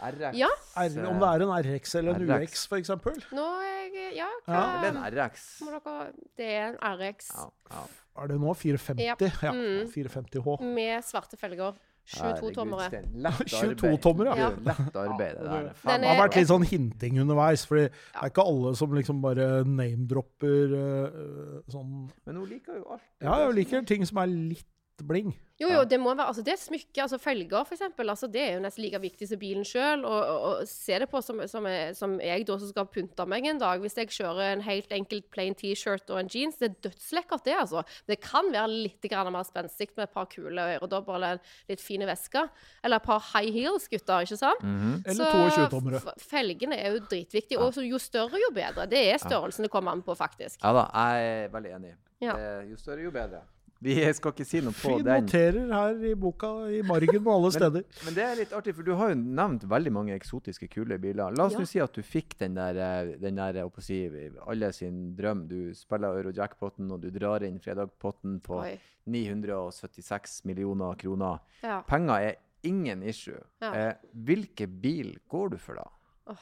[0.00, 0.36] RX.
[0.38, 0.48] Ja.
[0.76, 2.52] R, om det er en RX eller en RX.
[2.52, 2.90] UX, f.eks.
[3.32, 4.54] Nå jeg Ja, Ja.
[4.54, 5.60] hva Eller en RX.
[5.62, 7.84] må dere Det er en RX Ja, ja.
[8.22, 9.04] Er det nå 450?
[9.04, 9.14] Ja.
[9.42, 9.86] Ja, Mm.
[9.92, 10.60] 450H.
[10.74, 11.74] med svarte felger.
[12.08, 12.86] 22-tommere.
[13.20, 14.00] Lett 22 arbeid.
[14.00, 14.48] tommer, ja.
[14.48, 15.98] Det er Lett arbeid, det der.
[15.98, 19.62] Det har vært litt sånn hinting underveis, for det er ikke alle som liksom bare
[19.68, 23.02] name-dropper eh, sånn Men hun liker jo alt.
[23.20, 24.64] Ja, hun liker ting som er litt
[25.06, 25.34] bling.
[25.58, 27.02] Jo, jo, det må være Altså, det smykket, smykke.
[27.02, 28.08] Altså, felger, eksempel.
[28.10, 30.04] Altså, det er jo nesten like viktig som bilen sjøl.
[30.06, 33.26] Og, og, og se det på som, som, jeg- som jeg da som skal pynte
[33.26, 33.80] meg en dag.
[33.82, 37.56] Hvis jeg kjører en helt enkelt plain T-shirt og en jeans, det er dødslekkert, det,
[37.58, 37.82] altså.
[38.06, 42.06] Det kan være litt mer spenstig med et par kule øredobber eller en litt fine
[42.06, 42.48] vesker.
[42.84, 44.62] Eller et par high heels, gutter, ikke sant?
[44.62, 45.02] Mhm.
[45.06, 46.00] Eller Så 22-tommere.
[46.06, 47.58] f- Felgene er jo dritviktige.
[47.58, 48.86] Og jo større, jo bedre.
[48.86, 50.62] Det er størrelsen det kommer an på, faktisk.
[50.62, 51.94] Ja da, jeg er veldig enig.
[52.20, 52.34] Ja.
[52.36, 53.42] Eh, Jo større, jo bedre.
[53.80, 55.22] Vi skal ikke si noe på Vi den.
[55.24, 57.84] noterer her i boka i margen på alle steder.
[58.04, 61.30] Men det er litt artig, for du har jo nevnt veldig mange eksotiske, kule biler.
[61.38, 61.60] La oss Ja.
[61.60, 64.00] nå si at du fikk den der, eh, den der si,
[64.48, 65.46] alle sin drøm.
[65.46, 68.78] Du spiller Eurojackpoten, og du drar inn fredagpotten på Oi.
[69.06, 71.38] 976 millioner kroner.
[71.62, 71.82] Ja.
[71.82, 73.38] Penger er ingen issue.
[73.62, 73.72] Ja.
[73.72, 76.34] Eh, hvilke bil går du for da?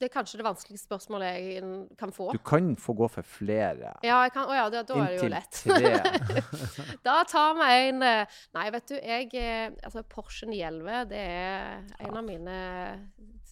[0.00, 1.62] Det er kanskje det vanskeligste spørsmålet jeg
[2.00, 2.30] kan få.
[2.32, 3.92] Du kan få gå for flere.
[4.06, 5.60] Ja, jeg kan, å ja, da, da er det jo Inntil lett.
[5.60, 6.96] tre.
[7.06, 12.06] da tar vi en eh, Nei, vet du, jeg eh, Altså, Porsche 911, det er
[12.08, 12.56] en av mine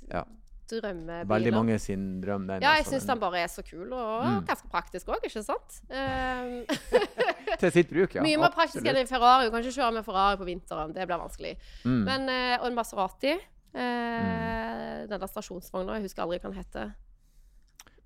[0.09, 0.23] Ja.
[0.69, 1.29] drømmebiler.
[1.29, 2.47] Veldig mange sin drøm.
[2.49, 4.41] Den, Ja, jeg altså, syns den bare er så kul, og Mm.
[4.49, 5.79] ganske praktisk òg, ikke sant?
[5.89, 6.65] Um,
[7.61, 8.23] Til sitt bruk, ja.
[8.25, 9.47] mye mer praktisk enn en Ferrari.
[9.49, 11.55] Du kan ikke kjøre med Ferrari på vinteren, det blir vanskelig.
[11.85, 12.03] Mm.
[12.09, 13.37] Men, eh, og en Maserati.
[13.75, 16.91] Eh, Den der stasjonsvogna, jeg husker aldri hva den heter.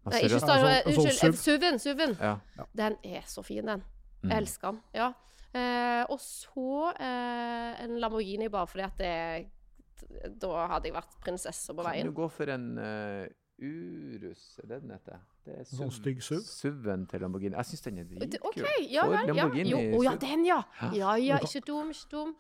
[0.05, 1.79] Nei, ikke stasjon, sta- Ja, sånn- unnskyld, sånn SUV-en.
[1.79, 2.17] SUV-en.
[2.21, 2.67] Ja.
[2.75, 3.83] Den er så fin, den.
[4.23, 4.31] Mm.
[4.31, 4.81] Jeg elsker den.
[4.95, 5.13] Ja.
[5.55, 9.51] Eh, og så eh, en Lamborghini, bare fordi at det
[10.41, 12.13] Da hadde jeg vært prinsesse på Kan du veien.
[12.15, 13.27] gå for en uh,
[13.63, 15.19] Urus, er det den heter?
[15.47, 16.41] Det er Sånn stygg SUV?
[16.43, 17.55] SUV-en til Lamborghini.
[17.57, 18.49] Jeg syns den er Det- dritkul.
[18.51, 18.57] OK,
[18.91, 19.13] ja For.
[19.13, 19.23] Ja.
[19.29, 20.19] Lamborghini Jo, å ja, SUV.
[20.21, 20.63] den, ja.
[20.93, 22.35] Ja ja, ikke dum, ikke dum.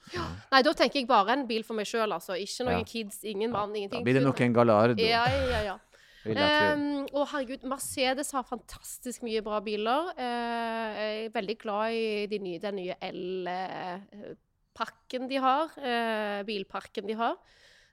[0.53, 2.33] Nei, da tenker jeg bare en bil for meg sjøl, altså.
[2.35, 2.85] Ikke noen Ja.
[2.85, 4.01] kids, ingen mann, ingenting.
[4.01, 5.79] Da blir det nok en Gallardo, Ja, ja, ja.
[6.25, 10.13] Um, og herregud, Mercedes har fantastisk mye bra biler.
[10.17, 15.73] Uh, jeg er veldig glad i de nye, den nye L-pakken de har.
[15.79, 17.37] Uh, bilparken de har.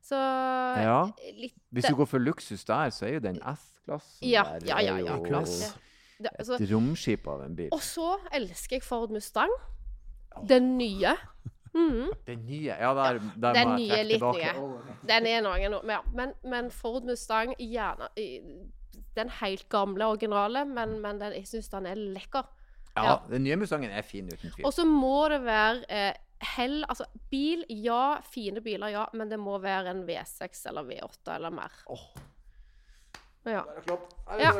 [0.01, 1.11] Så Ja.
[1.37, 4.79] litt Hvis du går for luksus der, så er jo den S-klassen Ja, der ja,
[4.81, 5.73] ja, ja, jo klasse.
[6.21, 7.69] det, altså, et romskip av en bil.
[7.71, 9.49] Og så elsker jeg Ford Mustang.
[10.47, 11.13] Den nye.
[11.73, 12.09] Mm.
[12.27, 14.53] Den nye Ja, der, der Den må jeg trekke tilbake.
[14.57, 14.95] nye.
[15.07, 15.81] Den er noe nå.
[15.89, 18.07] Ja, men, men Ford Mustang gjerne
[19.15, 22.43] Den helt gamle originale, men, men den, jeg syns den er lekker.
[22.97, 23.15] Ja, Ja.
[23.29, 24.65] den nye Mustangen er fin, uten tvil.
[24.65, 26.13] Og så må det være eh,
[26.55, 28.19] hell Altså, bil, ja.
[28.31, 29.05] Fine biler, ja.
[29.13, 31.71] Men det må være en V6 eller V8 eller mer.
[31.89, 32.03] Åh.
[33.47, 33.61] Ja.
[34.37, 34.51] Ja.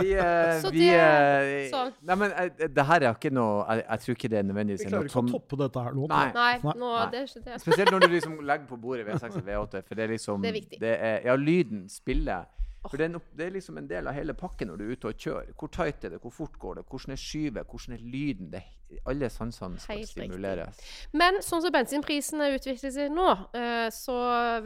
[0.00, 1.92] Vi, eh, Så vi det- eh, sånn.
[2.08, 4.80] Nei, men eh, det her er ikke noe Jeg, jeg tror ikke det er nødvendigvis
[4.80, 6.06] Vi er klarer noe ikke å toppe dette her nå.
[6.08, 6.22] Nei.
[6.32, 6.72] Nei, Nei.
[6.80, 7.04] nå, Nei.
[7.12, 7.58] det er ikke det.
[7.62, 10.50] Spesielt når du liksom legger på bordet V6 og V8, for det er liksom Det
[10.50, 10.80] er viktig.
[10.88, 12.48] er, ja, lyden spiller.
[12.90, 14.92] For det er, no- det er liksom en del av hele pakken når du er
[14.96, 15.52] ute og kjører.
[15.56, 18.50] Hvor tight er det, hvor fort går det, hvordan er skyvet, hvordan er lyden?
[18.52, 18.62] Det,
[19.08, 20.26] alle sansene skal Helt riktig.
[20.28, 20.82] stimuleres.
[21.16, 24.14] Men sånn som bensinprisene utvikler seg nå, eh, så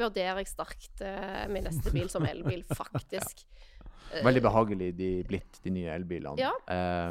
[0.00, 3.44] vurderer jeg sterkt eh, min neste bil som elbil, faktisk.
[3.46, 3.77] Eh,
[4.24, 6.38] Veldig behagelig de blitt, de nye elbilene.
[6.40, 6.52] Ja.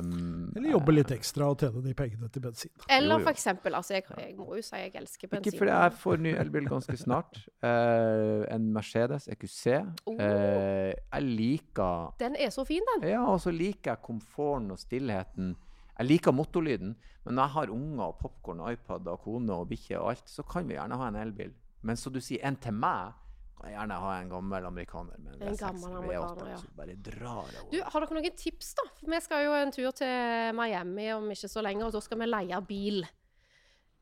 [0.01, 2.73] Um, Eller jobbe litt ekstra og tjene de pengene til bensin.
[2.89, 5.53] Eller for eksempel Altså, jeg, jeg må jo si jeg elsker bensin.
[5.53, 7.39] Ikke fordi jeg får ny elbil ganske snart.
[7.61, 9.61] Uh, en Mercedes EQC.
[10.07, 10.17] Oh.
[10.17, 13.07] Eh, jeg liker Den er så fin, den.
[13.09, 15.55] Ja, og så liker jeg komforten og stillheten.
[15.97, 16.93] Jeg liker motorlyden,
[17.25, 20.45] men når jeg har unger og popkorn, iPad og kone og bikkje og alt, så
[20.45, 21.55] kan vi gjerne ha en elbil.
[21.81, 23.17] Men så du sier en til meg,
[23.57, 26.73] kan jeg gjerne ha en gammel amerikaner men en, En V6 gammel amerikaner, V8 ja.
[26.77, 27.61] bare drar over.
[27.71, 28.85] Du, Har dere noen tips, da?
[28.99, 32.21] For vi skal jo en tur til Miami om ikke så lenge, og da skal
[32.21, 33.01] vi leie bil.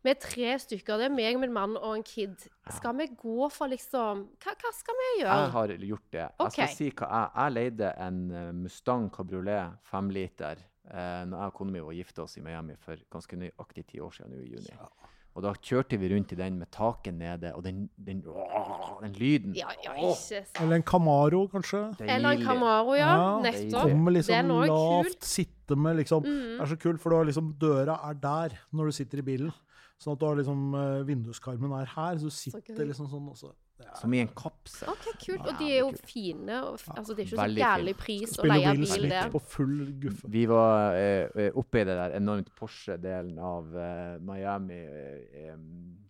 [0.06, 0.99] Vi er tre stykker.
[1.01, 2.43] Det er meg, min mann og en kid.
[2.76, 5.39] Skal vi gå for liksom Hva, hva skal vi gjøre?
[5.39, 6.28] Jeg har gjort det.
[6.43, 11.39] Jeg skal si hva jeg, jeg leide en eh, Mustang Cabriolet 5 liter eh, når
[11.39, 14.36] jeg og kona mi var gifta oss i Miami for ganske nøyaktig ti år siden
[14.36, 14.78] nå i juni.
[15.36, 19.18] Og da kjørte vi rundt i den med taket nede, og den, den, åh, den
[19.20, 20.46] lyden Ja, ja, ikke.
[20.62, 21.82] Eller en Camaro, kanskje.
[22.06, 22.46] Eller en.
[22.46, 23.10] Camaro, ja.
[23.12, 23.90] Ja, Nettopp.
[23.92, 25.28] Kommer liksom er lavt, kult.
[25.28, 26.56] sitte med liksom Mm.
[26.56, 29.22] Det er så kult, for du har liksom døra er der når du sitter i
[29.28, 29.52] bilen.
[30.00, 33.30] Sånn at du har liksom eh, vinduskarmen er her, så du sitter så liksom sånn
[33.32, 33.52] også.
[33.99, 34.88] Som i en kapsel.
[34.91, 35.45] OK, kult.
[35.47, 36.57] Og de er jo fine.
[36.69, 38.03] Og, f- altså, det er ikke så Veldig gærlig fin.
[38.05, 39.30] pris å leie bil Smith der.
[39.32, 40.30] på full guffe.
[40.32, 44.80] Vi var eh, oppe i det der enormt Porsche-delen av eh, Miami.
[44.80, 45.55] Eh,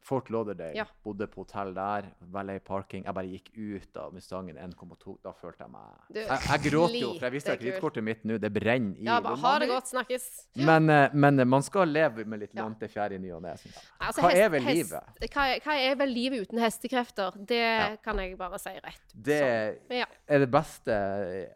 [0.05, 0.75] Fort Lauderdale.
[0.77, 0.83] Ja.
[1.01, 2.05] Bodde på hotell der.
[2.29, 3.05] Valet parking.
[3.07, 5.15] Jeg bare gikk ut av Mustangen 1,2.
[5.25, 8.21] Da følte jeg meg Du, Jeg, jeg gråter jo, for jeg visste at kredittkortet mitt
[8.29, 9.89] nå, det brenner i Ja, bare ha det godt.
[9.89, 10.27] Snakkes.
[10.61, 13.55] Men, eh, men man skal leve med litt lante lånte fjær i ny og ne,
[13.57, 13.89] syns jeg.
[14.05, 15.31] Altså, Hva hest- er vel hest- livet?
[15.33, 17.41] Hva, er- hva er vel livet uten hestekrefter?
[17.49, 17.89] Det Ja.
[18.03, 19.03] kan jeg bare si rett.
[19.15, 19.41] Det.
[19.89, 20.05] Ja.
[20.27, 20.95] er det beste.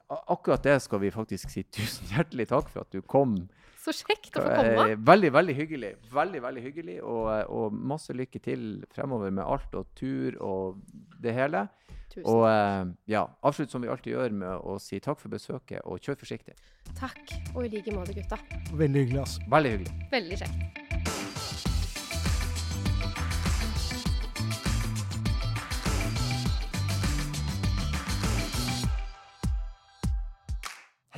[0.10, 3.36] Akkurat det skal vi faktisk si tusen hjertelig takk for at du kom.
[3.80, 4.88] Så kjekt å få komme.
[4.92, 5.92] Eh, Veldig, veldig hyggelig.
[6.12, 6.98] Veldig, veldig hyggelig.
[7.04, 10.82] Og, og masse lykke til fremover med alt og tur og
[11.24, 11.64] det hele.
[12.10, 15.80] Tusen Og eh, ja, avslutt som vi alltid gjør med å si takk for besøket
[15.86, 16.58] og kjør forsiktig.
[17.00, 17.22] takk.
[17.56, 18.38] Og i like måte, gutta.
[18.74, 19.48] Veldig hyggelig, altså.
[19.56, 20.08] Veldig hyggelig.
[20.12, 20.89] Veldig kjekt.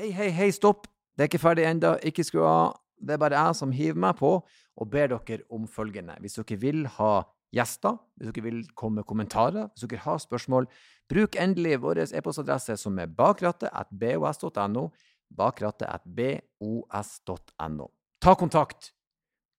[0.02, 0.88] Hei, hei, hei, stopp!
[1.14, 1.91] Det er ikke ferdig ennå.
[2.10, 2.80] Ikke skru av.
[2.97, 6.16] Det er bare jeg som hiver meg på og ber dere om følgende.
[6.24, 7.22] Hvis dere vil ha
[7.54, 10.66] gjester, hvis dere vil komme med kommentarer, hvis dere har spørsmål,
[11.06, 14.89] bruk endelig vår e-postadresse som er bakrattet.bos.no.
[15.38, 17.88] Bakrattet.bos.no.
[18.26, 18.97] Ta kontakt,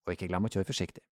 [0.03, 1.07] og ikke glem å kjøre forsiktig.